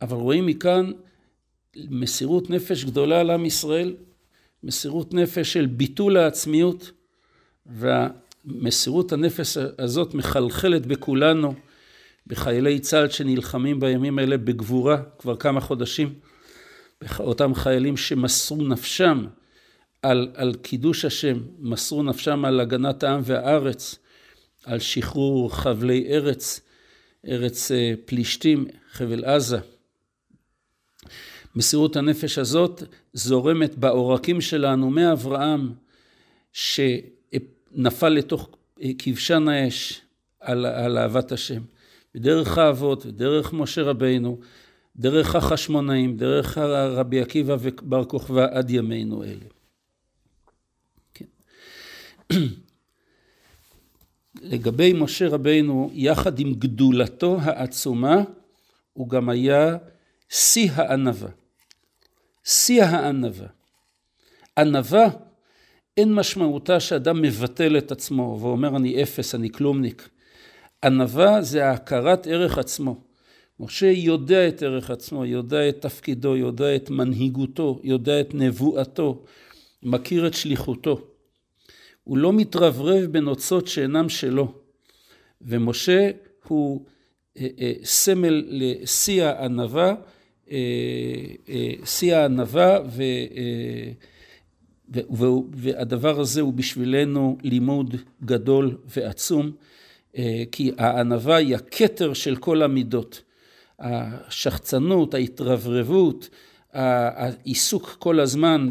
אבל 0.01 0.17
רואים 0.17 0.45
מכאן 0.45 0.91
מסירות 1.75 2.49
נפש 2.49 2.83
גדולה 2.83 3.23
לעם 3.23 3.45
ישראל, 3.45 3.95
מסירות 4.63 5.13
נפש 5.13 5.53
של 5.53 5.65
ביטול 5.65 6.17
העצמיות, 6.17 6.91
והמסירות 7.65 9.11
הנפש 9.11 9.57
הזאת 9.57 10.13
מחלחלת 10.13 10.85
בכולנו, 10.85 11.53
בחיילי 12.27 12.79
צה"ל 12.79 13.09
שנלחמים 13.09 13.79
בימים 13.79 14.19
האלה 14.19 14.37
בגבורה 14.37 15.01
כבר 15.19 15.35
כמה 15.35 15.61
חודשים, 15.61 16.13
אותם 17.19 17.55
חיילים 17.55 17.97
שמסרו 17.97 18.63
נפשם 18.63 19.25
על, 20.01 20.31
על 20.35 20.53
קידוש 20.61 21.05
השם, 21.05 21.37
מסרו 21.59 22.03
נפשם 22.03 22.45
על 22.45 22.59
הגנת 22.59 23.03
העם 23.03 23.21
והארץ, 23.23 23.95
על 24.65 24.79
שחרור 24.79 25.55
חבלי 25.55 26.07
ארץ, 26.09 26.61
ארץ 27.27 27.71
אה, 27.71 27.93
פלישתים, 28.05 28.65
חבל 28.91 29.25
עזה. 29.25 29.57
מסירות 31.55 31.95
הנפש 31.95 32.37
הזאת 32.37 32.83
זורמת 33.13 33.75
בעורקים 33.75 34.41
שלנו 34.41 34.89
מאברהם, 34.89 35.73
שנפל 36.53 38.09
לתוך 38.09 38.49
כבשן 38.97 39.47
האש 39.47 40.01
על, 40.39 40.65
על 40.65 40.97
אהבת 40.97 41.31
השם. 41.31 41.61
בדרך 42.15 42.57
האבות 42.57 43.05
ודרך 43.05 43.53
משה 43.53 43.81
רבינו, 43.81 44.39
דרך 44.95 45.35
החשמונאים, 45.35 46.17
דרך 46.17 46.57
רבי 46.57 47.21
עקיבא 47.21 47.55
ובר 47.59 48.05
כוכבא 48.05 48.47
עד 48.51 48.69
ימינו 48.69 49.23
אלה. 49.23 49.45
כן. 51.13 51.25
לגבי 54.41 54.93
משה 54.93 55.27
רבינו, 55.27 55.89
יחד 55.93 56.39
עם 56.39 56.53
גדולתו 56.53 57.37
העצומה, 57.41 58.23
הוא 58.93 59.09
גם 59.09 59.29
היה 59.29 59.77
שיא 60.29 60.71
הענווה. 60.71 61.29
שיא 62.43 62.83
הענווה. 62.83 63.47
ענווה 64.57 65.07
אין 65.97 66.13
משמעותה 66.13 66.79
שאדם 66.79 67.21
מבטל 67.21 67.77
את 67.77 67.91
עצמו 67.91 68.37
ואומר 68.41 68.77
אני 68.77 69.03
אפס, 69.03 69.35
אני 69.35 69.49
כלומניק. 69.51 70.09
ענווה 70.83 71.41
זה 71.41 71.71
הכרת 71.71 72.27
ערך 72.27 72.57
עצמו. 72.57 73.01
משה 73.59 73.85
יודע 73.85 74.47
את 74.47 74.63
ערך 74.63 74.91
עצמו, 74.91 75.25
יודע 75.25 75.69
את 75.69 75.81
תפקידו, 75.81 76.35
יודע 76.35 76.75
את 76.75 76.89
מנהיגותו, 76.89 77.79
יודע 77.83 78.21
את 78.21 78.33
נבואתו, 78.33 79.23
מכיר 79.83 80.27
את 80.27 80.33
שליחותו. 80.33 81.01
הוא 82.03 82.17
לא 82.17 82.33
מתרברב 82.33 83.05
בנוצות 83.05 83.67
שאינם 83.67 84.09
שלו. 84.09 84.53
ומשה 85.41 86.09
הוא 86.47 86.85
אה, 87.37 87.47
אה, 87.59 87.73
סמל 87.83 88.43
לשיא 88.47 89.23
הענווה, 89.23 89.95
אה, 90.51 90.57
שיא 91.85 92.15
הענווה, 92.15 92.79
והדבר 95.53 96.19
הזה 96.19 96.41
הוא 96.41 96.53
בשבילנו 96.53 97.37
לימוד 97.43 97.95
גדול 98.25 98.77
ועצום. 98.85 99.51
אה, 100.17 100.43
כי 100.51 100.71
הענווה 100.77 101.35
היא 101.35 101.55
הכתר 101.55 102.13
של 102.13 102.35
כל 102.35 102.61
המידות. 102.61 103.21
השחצנות, 103.79 105.13
ההתרברבות, 105.13 106.29
העיסוק 106.73 107.95
כל 107.99 108.19
הזמן 108.19 108.69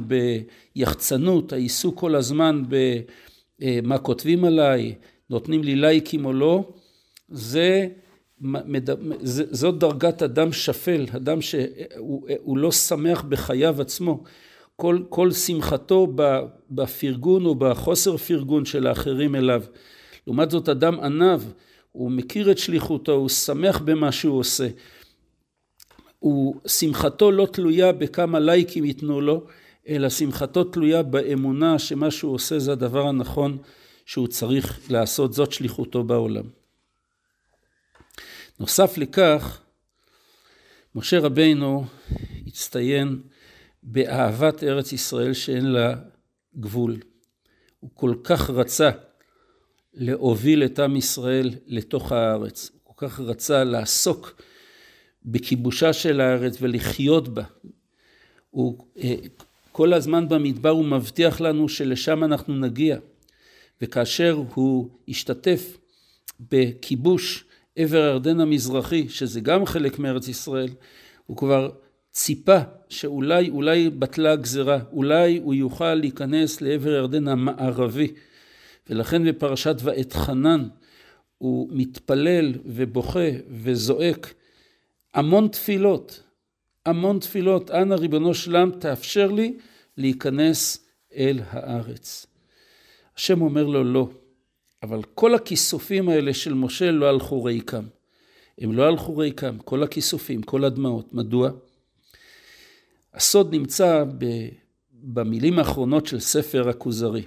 ביחצנות, 0.75 1.53
העיסוק 1.53 2.01
כל 2.01 2.15
הזמן 2.15 2.63
במה 2.69 3.99
כותבים 3.99 4.45
עליי, 4.45 4.95
נותנים 5.31 5.63
לי 5.63 5.77
לייקים 5.77 6.25
או 6.25 6.33
לא, 6.33 6.73
זה, 7.29 7.89
זאת 9.51 9.79
דרגת 9.79 10.23
אדם 10.23 10.53
שפל, 10.53 11.07
אדם 11.17 11.41
שהוא 11.41 12.59
לא 12.59 12.73
שמח 12.73 13.23
בחייו 13.23 13.81
עצמו. 13.81 14.23
כל, 14.77 14.99
כל 15.09 15.31
שמחתו 15.31 16.07
בפרגון 16.71 17.47
או 17.47 17.55
בחוסר 17.55 18.17
פרגון 18.17 18.65
של 18.65 18.87
האחרים 18.87 19.35
אליו. 19.35 19.63
לעומת 20.27 20.51
זאת 20.51 20.69
אדם 20.69 21.01
עניו, 21.01 21.43
הוא 21.93 22.11
מכיר 22.11 22.51
את 22.51 22.59
שליחותו, 22.59 23.13
הוא 23.13 23.29
שמח 23.29 23.79
במה 23.79 24.13
שהוא 24.13 24.39
עושה. 24.39 24.69
הוא, 26.19 26.61
שמחתו 26.67 27.31
לא 27.33 27.47
תלויה 27.53 27.93
בכמה 27.93 28.41
לייקים 28.41 28.85
ייתנו 28.85 29.21
לו, 29.21 29.47
אלא 29.89 30.09
שמחתו 30.09 30.65
תלויה 30.65 31.03
באמונה 31.03 31.79
שמה 31.79 32.11
שהוא 32.11 32.35
עושה 32.35 32.59
זה 32.59 32.73
הדבר 32.73 33.07
הנכון 33.07 33.59
שהוא 34.07 34.29
צריך 34.29 34.91
לעשות, 34.91 35.33
זאת 35.33 35.53
שליחותו 35.53 36.05
בעולם. 36.05 36.45
נוסף 38.61 38.99
לכך, 38.99 39.61
משה 40.95 41.19
רבינו 41.19 41.85
הצטיין 42.47 43.23
באהבת 43.83 44.65
ארץ 44.65 44.93
ישראל 44.93 45.33
שאין 45.33 45.67
לה 45.67 45.95
גבול. 46.57 46.97
הוא 47.81 47.91
כל 47.95 48.15
כך 48.25 48.51
רצה 48.51 48.91
להוביל 49.95 50.65
את 50.65 50.79
עם 50.79 50.97
ישראל 50.97 51.51
לתוך 51.67 52.13
הארץ. 52.13 52.71
הוא 52.85 52.95
כל 52.97 53.09
כך 53.09 53.21
רצה 53.21 53.65
לעסוק 53.65 54.43
בכיבושה 55.25 55.93
של 55.93 56.21
הארץ 56.21 56.57
ולחיות 56.61 57.29
בה. 57.29 57.43
הוא 58.51 58.79
אה, 58.99 59.15
כל 59.73 59.93
הזמן 59.93 60.29
במדבר 60.29 60.71
הוא 60.71 60.85
מבטיח 60.85 61.41
לנו 61.41 61.69
שלשם 61.69 62.25
אנחנו 62.25 62.55
נגיע. 62.55 62.97
וכאשר 63.83 64.43
הוא 64.55 64.89
השתתף 65.09 65.79
בכיבוש 66.51 67.45
עבר 67.77 68.03
הירדן 68.03 68.41
המזרחי, 68.41 69.09
שזה 69.09 69.41
גם 69.41 69.67
חלק 69.67 69.99
מארץ 69.99 70.29
ישראל, 70.29 70.69
הוא 71.27 71.37
כבר 71.37 71.71
ציפה 72.13 72.59
שאולי, 72.89 73.49
אולי 73.49 73.91
בטלה 73.91 74.33
הגזרה, 74.33 74.79
אולי 74.93 75.39
הוא 75.39 75.55
יוכל 75.55 75.95
להיכנס 75.95 76.61
לעבר 76.61 76.91
הירדן 76.91 77.29
המערבי. 77.29 78.13
ולכן 78.91 79.25
בפרשת 79.29 79.77
ואת 79.83 80.13
חנן 80.13 80.69
הוא 81.39 81.69
מתפלל 81.73 82.53
ובוכה 82.65 83.29
וזועק 83.49 84.35
המון 85.15 85.49
תפילות, 85.49 86.23
המון 86.87 87.19
תפילות, 87.19 87.71
אנא 87.71 87.95
ריבונו 87.95 88.35
שלם 88.35 88.71
תאפשר 88.79 89.27
לי 89.27 89.57
להיכנס 89.97 90.87
אל 91.17 91.41
הארץ. 91.49 92.27
השם 93.17 93.43
אומר 93.43 93.65
לו 93.65 93.85
לא, 93.85 94.09
אבל 94.83 95.03
כל 95.15 95.35
הכיסופים 95.35 96.09
האלה 96.09 96.35
של 96.35 96.55
משה 96.55 96.91
לא 96.91 97.09
הלכו 97.09 97.45
ריקם. 97.45 97.85
הם 98.59 98.73
לא 98.73 98.87
הלכו 98.87 99.17
ריקם, 99.17 99.59
כל 99.59 99.83
הכיסופים, 99.83 100.43
כל 100.43 100.65
הדמעות. 100.65 101.15
מדוע? 101.15 101.51
הסוד 103.15 103.55
נמצא 103.55 104.05
במילים 104.93 105.59
האחרונות 105.59 106.07
של 106.07 106.21
ספר 106.21 106.69
הכוזרי. 106.69 107.23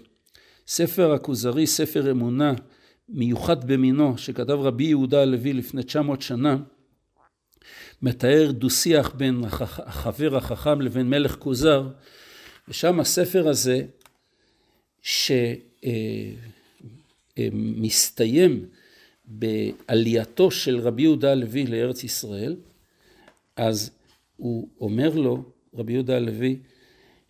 ספר 0.68 1.12
הכוזרי, 1.12 1.68
ספר 1.68 2.12
אמונה 2.12 2.54
מיוחד 3.10 3.68
במינו, 3.68 4.18
שכתב 4.18 4.58
רבי 4.62 4.84
יהודה 4.84 5.22
הלוי 5.22 5.54
לפני 5.54 5.84
900 5.84 6.22
שנה, 6.22 6.58
מתאר 8.02 8.52
דו-שיח 8.52 9.14
בין 9.16 9.44
החבר 9.44 10.38
החכם 10.38 10.82
לבין 10.82 11.10
מלך 11.10 11.36
כוזר, 11.36 11.90
ושם 12.68 13.00
הספר 13.00 13.48
הזה, 13.48 13.82
שמסתיים 17.38 18.66
בעלייתו 19.26 20.52
של 20.52 20.80
רבי 20.80 21.02
יהודה 21.02 21.32
הלוי 21.32 21.66
לארץ 21.66 22.04
ישראל, 22.04 22.56
אז 23.56 23.92
הוא 24.38 24.68
אומר 24.82 25.16
לו, 25.16 25.44
רבי 25.74 25.94
יהודה 25.94 26.16
הלוי, 26.16 26.60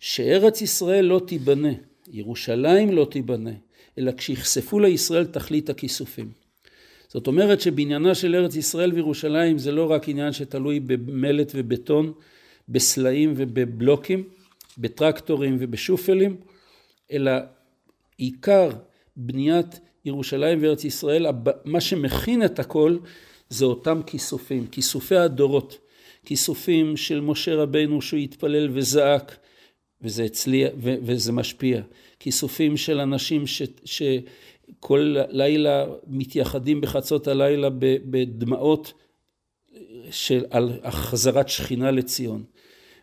שארץ 0.00 0.62
ישראל 0.62 1.04
לא 1.04 1.20
תיבנה, 1.26 1.72
ירושלים 2.12 2.92
לא 2.92 3.06
תיבנה, 3.10 3.50
אלא 3.98 4.12
כשיחשפו 4.12 4.80
לישראל 4.80 5.24
תכלית 5.24 5.70
הכיסופים. 5.70 6.30
זאת 7.08 7.26
אומרת 7.26 7.60
שבעניינה 7.60 8.14
של 8.14 8.34
ארץ 8.34 8.56
ישראל 8.56 8.92
וירושלים 8.92 9.58
זה 9.58 9.72
לא 9.72 9.90
רק 9.90 10.08
עניין 10.08 10.32
שתלוי 10.32 10.80
במלט 10.80 11.52
ובטון, 11.54 12.12
בסלעים 12.68 13.34
ובבלוקים, 13.36 14.24
בטרקטורים 14.78 15.56
ובשופלים, 15.60 16.36
אלא 17.12 17.32
עיקר 18.16 18.70
בניית 19.16 19.80
ירושלים 20.04 20.62
וארץ 20.62 20.84
ישראל, 20.84 21.26
מה 21.64 21.80
שמכין 21.80 22.44
את 22.44 22.58
הכל 22.58 22.98
זה 23.48 23.64
אותם 23.64 24.00
כיסופים, 24.06 24.66
כיסופי 24.66 25.16
הדורות, 25.16 25.78
כיסופים 26.24 26.96
של 26.96 27.20
משה 27.20 27.54
רבנו 27.54 28.02
שהוא 28.02 28.20
התפלל 28.20 28.68
וזעק, 28.72 29.36
וזה 30.02 30.24
הצליח, 30.24 30.72
ו- 30.82 30.94
וזה 31.02 31.32
משפיע, 31.32 31.82
כיסופים 32.20 32.76
של 32.76 33.00
אנשים 33.00 33.46
ש... 33.46 33.62
שכל 33.84 35.16
לילה 35.28 35.86
מתייחדים 36.06 36.80
בחצות 36.80 37.28
הלילה 37.28 37.68
בדמעות 38.10 38.92
של, 40.10 40.44
על 40.50 40.80
החזרת 40.82 41.48
שכינה 41.48 41.90
לציון. 41.90 42.44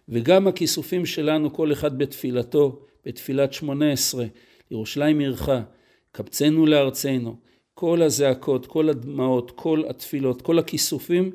וגם 0.10 0.48
הכיסופים 0.48 1.06
שלנו, 1.06 1.54
כל 1.54 1.72
אחד 1.72 1.98
בתפילתו, 1.98 2.80
בתפילת 3.06 3.54
שמונה 3.54 3.92
עשרה, 3.92 4.26
ירושלים 4.72 5.20
עירך, 5.20 5.50
קבצנו 6.12 6.66
לארצנו, 6.66 7.36
כל 7.74 8.02
הזעקות, 8.02 8.66
כל 8.66 8.90
הדמעות, 8.90 9.52
כל 9.52 9.84
התפילות, 9.90 10.42
כל 10.42 10.60
הכיסופים, 10.60 11.32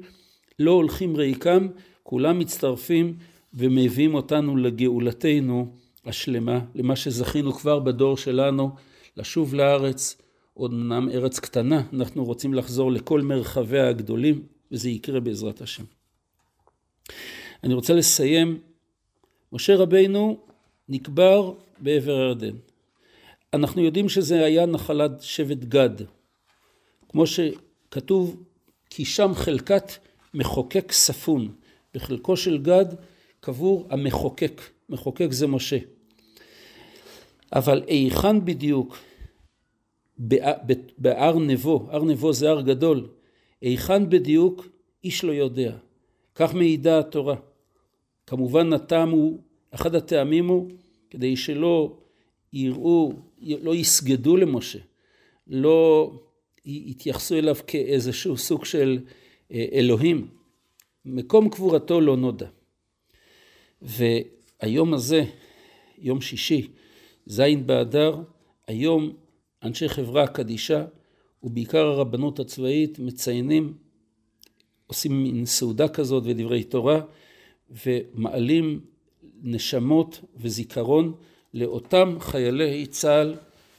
לא 0.58 0.70
הולכים 0.70 1.16
ריקם, 1.16 1.68
כולם 2.02 2.38
מצטרפים 2.38 3.16
ומביאים 3.54 4.14
אותנו 4.14 4.56
לגאולתנו 4.56 5.72
השלמה, 6.04 6.60
למה 6.74 6.96
שזכינו 6.96 7.52
כבר 7.52 7.78
בדור 7.78 8.16
שלנו, 8.16 8.70
לשוב 9.16 9.54
לארץ, 9.54 10.16
עוד 10.54 10.72
אמנם 10.72 11.08
ארץ 11.08 11.38
קטנה, 11.38 11.82
אנחנו 11.92 12.24
רוצים 12.24 12.54
לחזור 12.54 12.92
לכל 12.92 13.20
מרחביה 13.20 13.88
הגדולים, 13.88 14.42
וזה 14.72 14.90
יקרה 14.90 15.20
בעזרת 15.20 15.60
השם. 15.60 15.84
אני 17.64 17.74
רוצה 17.74 17.94
לסיים, 17.94 18.58
משה 19.52 19.76
רבינו 19.76 20.38
נקבר 20.88 21.52
בעבר 21.78 22.16
הירדן. 22.16 22.54
אנחנו 23.54 23.82
יודעים 23.82 24.08
שזה 24.08 24.44
היה 24.44 24.66
נחלת 24.66 25.22
שבט 25.22 25.58
גד, 25.58 25.90
כמו 27.08 27.24
שכתוב, 27.26 28.42
כי 28.90 29.04
שם 29.04 29.34
חלקת 29.34 29.92
מחוקק 30.34 30.92
ספון, 30.92 31.54
בחלקו 31.94 32.36
של 32.36 32.58
גד 32.58 32.86
קבור 33.40 33.86
המחוקק, 33.90 34.62
מחוקק 34.88 35.28
זה 35.30 35.46
משה. 35.46 35.78
אבל 37.52 37.82
היכן 37.86 38.44
בדיוק 38.44 38.96
בהר 40.98 41.38
נבו, 41.38 41.86
הר 41.90 42.04
נבו 42.04 42.32
זה 42.32 42.50
הר 42.50 42.60
גדול, 42.60 43.08
היכן 43.60 44.10
בדיוק 44.10 44.66
איש 45.04 45.24
לא 45.24 45.32
יודע, 45.32 45.76
כך 46.34 46.54
מעידה 46.54 46.98
התורה. 46.98 47.36
כמובן 48.26 48.72
הטעם 48.72 49.10
הוא, 49.10 49.40
אחד 49.70 49.94
הטעמים 49.94 50.48
הוא 50.48 50.70
כדי 51.10 51.36
שלא 51.36 51.96
יראו, 52.52 53.12
לא 53.40 53.74
יסגדו 53.74 54.36
למשה, 54.36 54.78
לא 55.46 56.12
יתייחסו 56.64 57.34
אליו 57.34 57.56
כאיזשהו 57.66 58.36
סוג 58.36 58.64
של 58.64 58.98
אלוהים. 59.52 60.28
מקום 61.04 61.48
קבורתו 61.48 62.00
לא 62.00 62.16
נודע. 62.16 62.46
והיום 63.82 64.94
הזה, 64.94 65.24
יום 65.98 66.20
שישי, 66.20 66.68
ז' 67.26 67.42
באדר, 67.66 68.16
היום 68.66 69.12
אנשי 69.62 69.88
חברה 69.88 70.26
קדישה, 70.26 70.84
ובעיקר 71.42 71.86
הרבנות 71.86 72.40
הצבאית, 72.40 72.98
מציינים, 72.98 73.74
עושים 74.86 75.22
מין 75.22 75.46
סעודה 75.46 75.88
כזאת 75.88 76.22
ודברי 76.26 76.64
תורה, 76.64 77.00
ומעלים 77.84 78.80
נשמות 79.42 80.20
וזיכרון 80.36 81.14
לאותם 81.54 82.16
חיילי 82.20 82.86
צה"ל 82.86 83.34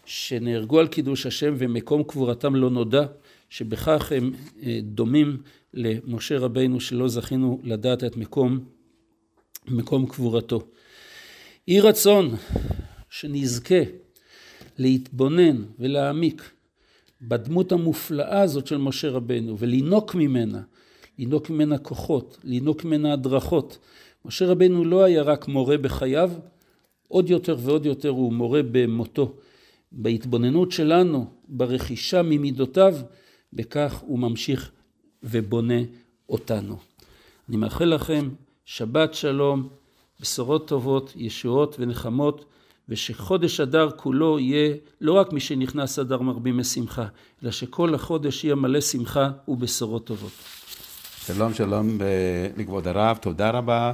שנהרגו 0.05 0.79
על 0.79 0.87
קידוש 0.87 1.25
השם 1.25 1.53
ומקום 1.57 2.03
קבורתם 2.03 2.55
לא 2.55 2.69
נודע, 2.69 3.05
שבכך 3.49 4.11
הם 4.11 4.31
דומים 4.81 5.37
למשה 5.73 6.37
רבינו 6.37 6.79
שלא 6.79 7.07
זכינו 7.07 7.59
לדעת 7.63 8.03
את 8.03 8.17
מקום, 8.17 8.59
מקום 9.69 10.05
קבורתו. 10.05 10.61
יהי 11.67 11.79
רצון 11.79 12.35
שנזכה 13.09 13.83
להתבונן 14.77 15.63
ולהעמיק 15.79 16.51
בדמות 17.21 17.71
המופלאה 17.71 18.41
הזאת 18.41 18.67
של 18.67 18.77
משה 18.77 19.09
רבינו 19.09 19.57
ולינוק 19.59 20.15
ממנה, 20.15 20.61
לינוק 21.17 21.49
ממנה 21.49 21.77
כוחות, 21.77 22.37
לינוק 22.43 22.83
ממנה 22.83 23.13
הדרכות. 23.13 23.77
משה 24.25 24.45
רבינו 24.45 24.85
לא 24.85 25.03
היה 25.03 25.21
רק 25.21 25.47
מורה 25.47 25.77
בחייו, 25.77 26.31
עוד 27.07 27.29
יותר 27.29 27.57
ועוד 27.59 27.85
יותר 27.85 28.09
הוא 28.09 28.33
מורה 28.33 28.61
במותו. 28.71 29.35
בהתבוננות 29.91 30.71
שלנו, 30.71 31.25
ברכישה 31.47 32.21
ממידותיו, 32.21 32.95
בכך 33.53 34.03
הוא 34.05 34.19
ממשיך 34.19 34.71
ובונה 35.23 35.81
אותנו. 36.29 36.77
אני 37.49 37.57
מאחל 37.57 37.85
לכם 37.85 38.29
שבת 38.71 39.13
שלום, 39.13 39.67
בשורות 40.19 40.67
טובות, 40.67 41.13
ישועות 41.15 41.75
ונחמות, 41.79 42.45
ושחודש 42.89 43.59
אדר 43.59 43.89
כולו 43.91 44.39
יהיה 44.39 44.75
לא 45.01 45.13
רק 45.13 45.33
מי 45.33 45.39
שנכנס 45.39 45.99
אדר 45.99 46.21
מרבים 46.21 46.57
משמחה, 46.57 47.05
אלא 47.43 47.51
שכל 47.51 47.95
החודש 47.95 48.43
יהיה 48.43 48.55
מלא 48.55 48.81
שמחה 48.81 49.29
ובשורות 49.47 50.05
טובות. 50.05 50.31
שלום, 51.25 51.53
שלום 51.53 51.97
לכבוד 52.57 52.87
הרב, 52.87 53.17
תודה 53.17 53.49
רבה. 53.49 53.93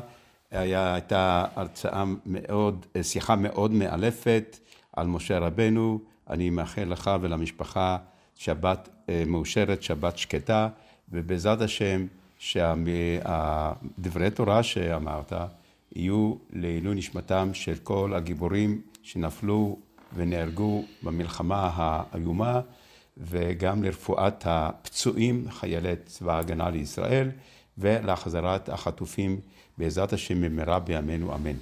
היה, 0.51 0.93
הייתה 0.93 1.45
הרצאה 1.55 2.03
מאוד, 2.25 2.85
שיחה 3.01 3.35
מאוד 3.35 3.71
מאלפת 3.71 4.59
על 4.93 5.07
משה 5.07 5.39
רבנו. 5.39 5.99
אני 6.29 6.49
מאחל 6.49 6.83
לך 6.83 7.11
ולמשפחה 7.21 7.97
שבת 8.35 8.89
מאושרת, 9.27 9.83
שבת 9.83 10.17
שקטה, 10.17 10.69
ובעזרת 11.11 11.61
השם 11.61 12.05
שהדברי 12.45 14.31
תורה 14.33 14.63
שאמרת 14.63 15.33
יהיו 15.95 16.33
לעילוי 16.53 16.95
נשמתם 16.95 17.49
של 17.53 17.75
כל 17.83 18.13
הגיבורים 18.15 18.81
שנפלו 19.03 19.77
ונהרגו 20.15 20.85
במלחמה 21.03 21.71
האיומה, 21.75 22.61
וגם 23.17 23.83
לרפואת 23.83 24.43
הפצועים, 24.45 25.45
חיילי 25.49 25.93
צבא 26.05 26.35
ההגנה 26.35 26.69
לישראל, 26.69 27.31
ולהחזרת 27.77 28.69
החטופים 28.69 29.39
בעזרת 29.77 30.13
השם 30.13 30.41
במהרה 30.41 30.79
בימינו 30.79 31.35
אמן. 31.35 31.55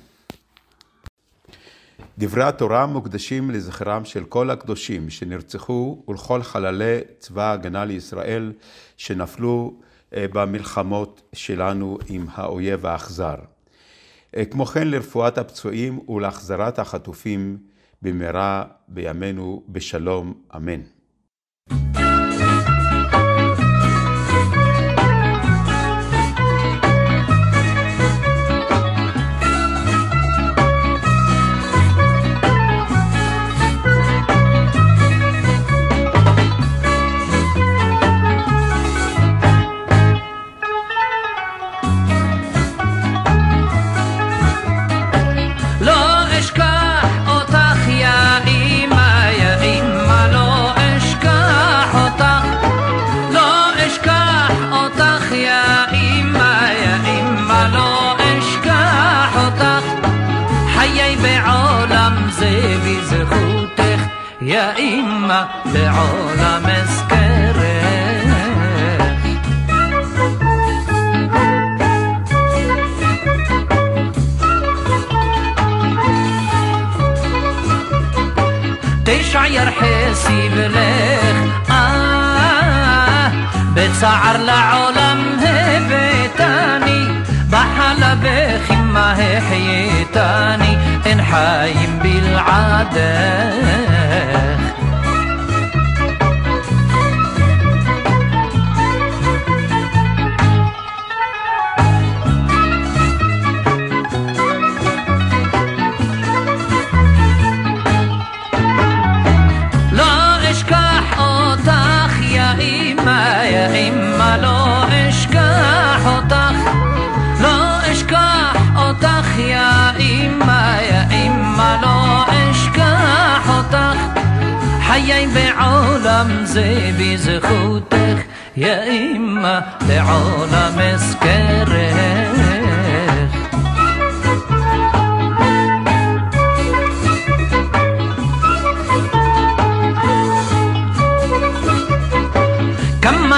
דברי 2.18 2.44
התורה 2.44 2.86
מוקדשים 2.86 3.52
לזכרם 3.52 4.06
של 4.06 4.24
כל 4.24 4.50
הקדושים 4.50 5.10
שנרצחו 5.10 6.04
ולכל 6.08 6.44
חללי 6.44 7.00
צבא 7.20 7.44
ההגנה 7.44 7.86
לישראל 7.86 8.54
שנפלו 8.98 9.74
במלחמות 10.16 11.22
שלנו 11.34 11.98
עם 12.10 12.26
האויב 12.34 12.86
האכזר. 12.86 13.36
כמו 14.52 14.66
כן 14.66 14.88
לרפואת 14.88 15.38
הפצועים 15.38 16.10
ולהחזרת 16.10 16.80
החטופים 16.80 17.58
במהרה 18.02 18.64
בימינו 18.88 19.64
בשלום 19.70 20.34
אמן. 20.56 20.82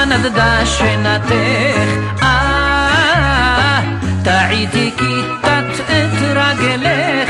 נדדה 0.05 0.65
שנתך, 0.65 1.89
אה, 2.23 3.81
טעיתי 4.23 4.91
כיתת 4.97 5.79
את 5.85 6.21
רגלך, 6.21 7.29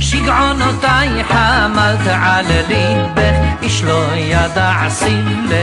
שגעונותיי 0.00 1.24
חמלת 1.24 2.06
על 2.06 2.46
ליבך, 2.68 3.34
איש 3.62 3.82
לא 3.84 4.04
ידע 4.14 4.88
סילך. 4.88 5.60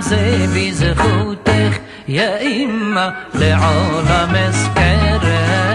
זה 0.00 0.46
בזכותך, 0.56 1.78
יא 2.08 2.36
אמא, 2.40 3.08
לעולם 3.34 4.34
אזכרך. 4.48 5.69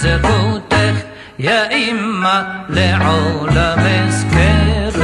בזכותך, 0.00 1.04
יא 1.38 1.52
אמא, 1.70 2.64
לעולם 2.68 3.78
אזכרך. 3.78 4.96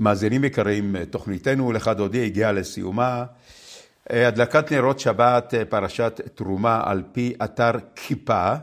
מאזינים 0.00 0.44
יקרים, 0.44 0.96
תוכניתנו 1.10 1.72
לך 1.72 1.88
דודי 1.88 2.24
הגיעה 2.24 2.52
לסיומה. 2.52 3.24
הדלקת 4.10 4.72
נרות 4.72 5.00
שבת, 5.00 5.54
פרשת 5.68 6.20
תרומה 6.34 6.80
על 6.84 7.02
פי 7.12 7.34
אתר 7.44 7.72
כיפה, 7.94 8.54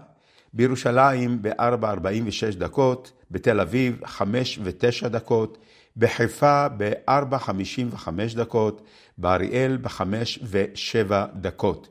בירושלים 0.53 1.41
ב-4.46 1.41 2.55
דקות, 2.57 3.11
בתל 3.31 3.59
אביב 3.59 4.05
5 4.05 4.59
ו-9 4.63 5.07
דקות, 5.07 5.57
בחיפה 5.97 6.67
ב-4.55 6.77 8.07
דקות, 8.35 8.81
באריאל 9.17 9.77
ב-5 9.77 10.01
ו-7 10.43 11.11
דקות. 11.35 11.89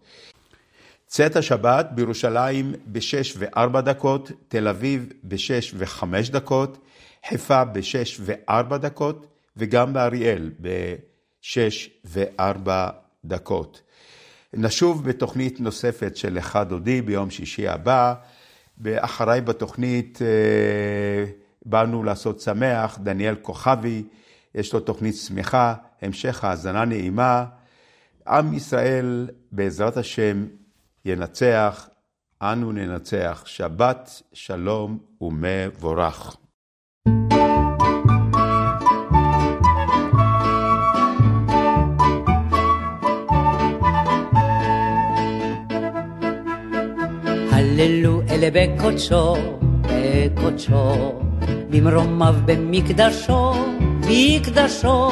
צאת 1.06 1.36
השבת 1.36 1.86
בירושלים 1.94 2.72
ב-6 2.86 3.36
ו-4 3.38 3.80
דקות, 3.80 4.30
תל 4.48 4.68
אביב 4.68 5.12
ב-6 5.22 5.74
ו-5 5.74 6.04
דקות, 6.30 6.78
חיפה 7.28 7.64
ב-6 7.64 8.20
ו-4 8.20 8.76
דקות, 8.76 9.26
וגם 9.56 9.92
באריאל 9.92 10.50
ב-6 10.60 11.56
ו-4 12.04 12.68
דקות. 13.24 13.82
נשוב 14.54 15.04
בתוכנית 15.04 15.60
נוספת 15.60 16.16
של 16.16 16.34
לך 16.34 16.58
דודי 16.68 17.02
ביום 17.02 17.30
שישי 17.30 17.68
הבא. 17.68 18.14
אחריי 18.86 19.40
בתוכנית 19.40 20.18
אה, 20.22 21.24
באנו 21.66 22.02
לעשות 22.02 22.40
שמח, 22.40 22.98
דניאל 23.02 23.34
כוכבי, 23.42 24.04
יש 24.54 24.72
לו 24.72 24.80
תוכנית 24.80 25.14
שמחה, 25.14 25.74
המשך 26.02 26.44
האזנה 26.44 26.84
נעימה. 26.84 27.44
עם 28.28 28.54
ישראל, 28.54 29.28
בעזרת 29.52 29.96
השם, 29.96 30.46
ינצח, 31.04 31.88
אנו 32.42 32.72
ננצח. 32.72 33.42
שבת 33.46 34.22
שלום 34.32 34.98
ומבורך. 35.20 36.36
הללו 47.52 48.22
אל 48.30 48.50
בקודשו, 48.52 49.34
בקודשו, 49.82 51.20
במרומיו 51.70 52.34
במקדשו, 52.44 53.52
מקדשו. 54.08 55.10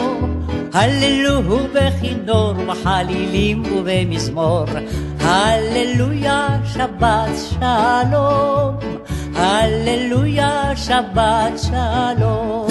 הללו 0.72 1.40
בכינור 1.74 2.54
וחלילים 2.68 3.62
ובמזמור, 3.62 4.64
הללויה 5.20 6.48
שבת 6.74 7.30
שלום, 7.50 8.76
הללויה 9.34 10.76
שבת 10.76 11.58
שלום. 11.58 12.68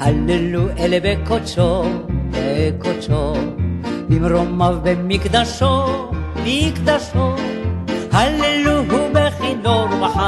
הללו 0.00 0.62
אל 0.78 0.92
בקודשו, 1.02 1.82
בקודשו, 2.30 3.34
במרומיו 4.08 4.78
במקדשו, 4.82 5.86
מקדשו. 6.44 7.34
הללוהו 8.12 8.49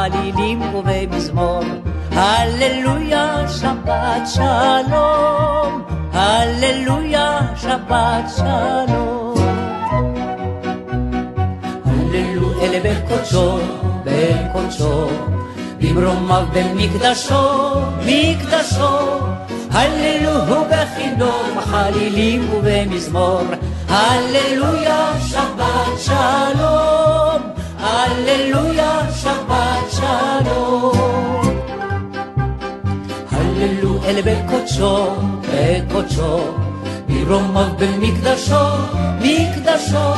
ובחלילים 0.03 0.62
ובמזמור. 0.62 1.62
הללויה 2.12 3.48
שבת 3.48 4.22
שלום, 4.34 5.82
הללויה 6.12 7.38
שבת 7.57 8.24
שלום. 8.36 9.34
הללו 11.84 12.61
אלה 12.62 12.80
בקודשו, 12.84 13.59
בקודשו, 14.05 15.07
במרומיו 15.80 16.46
במקדשו, 16.53 17.70
מקדשו. 18.07 18.98
הללוהו 19.70 20.64
בכינור, 20.70 21.42
בחלילים 21.57 22.50
ובמזמור. 22.55 23.42
הללויה 23.88 25.12
שבת 25.28 25.98
שלום, 25.98 27.11
הללויה 27.93 29.01
שבת 29.22 29.90
שלום. 29.90 30.93
הללו 33.30 34.05
אל 34.05 34.20
בקודשו, 34.24 35.07
בקודשו, 35.53 36.38
מרומיו 37.09 37.66
במקדשו, 37.78 38.66
מקדשו. 39.20 40.12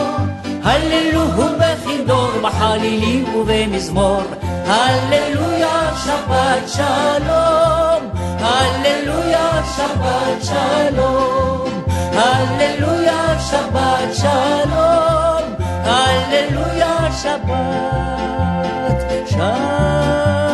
הללוהו 0.62 1.44
בכינור, 1.58 2.30
בחלילים 2.42 3.34
ובמזמור. 3.34 4.22
הללויה 4.66 5.90
שבת 6.04 6.68
שלום, 6.68 8.10
הללויה 8.38 9.62
שבת 9.76 10.44
שלום, 10.44 11.84
הללויה 12.12 13.38
שבת 13.50 14.14
שלום, 14.14 15.33
הללויה 15.84 17.12
שבת, 17.22 17.50
שבת. 19.26 20.53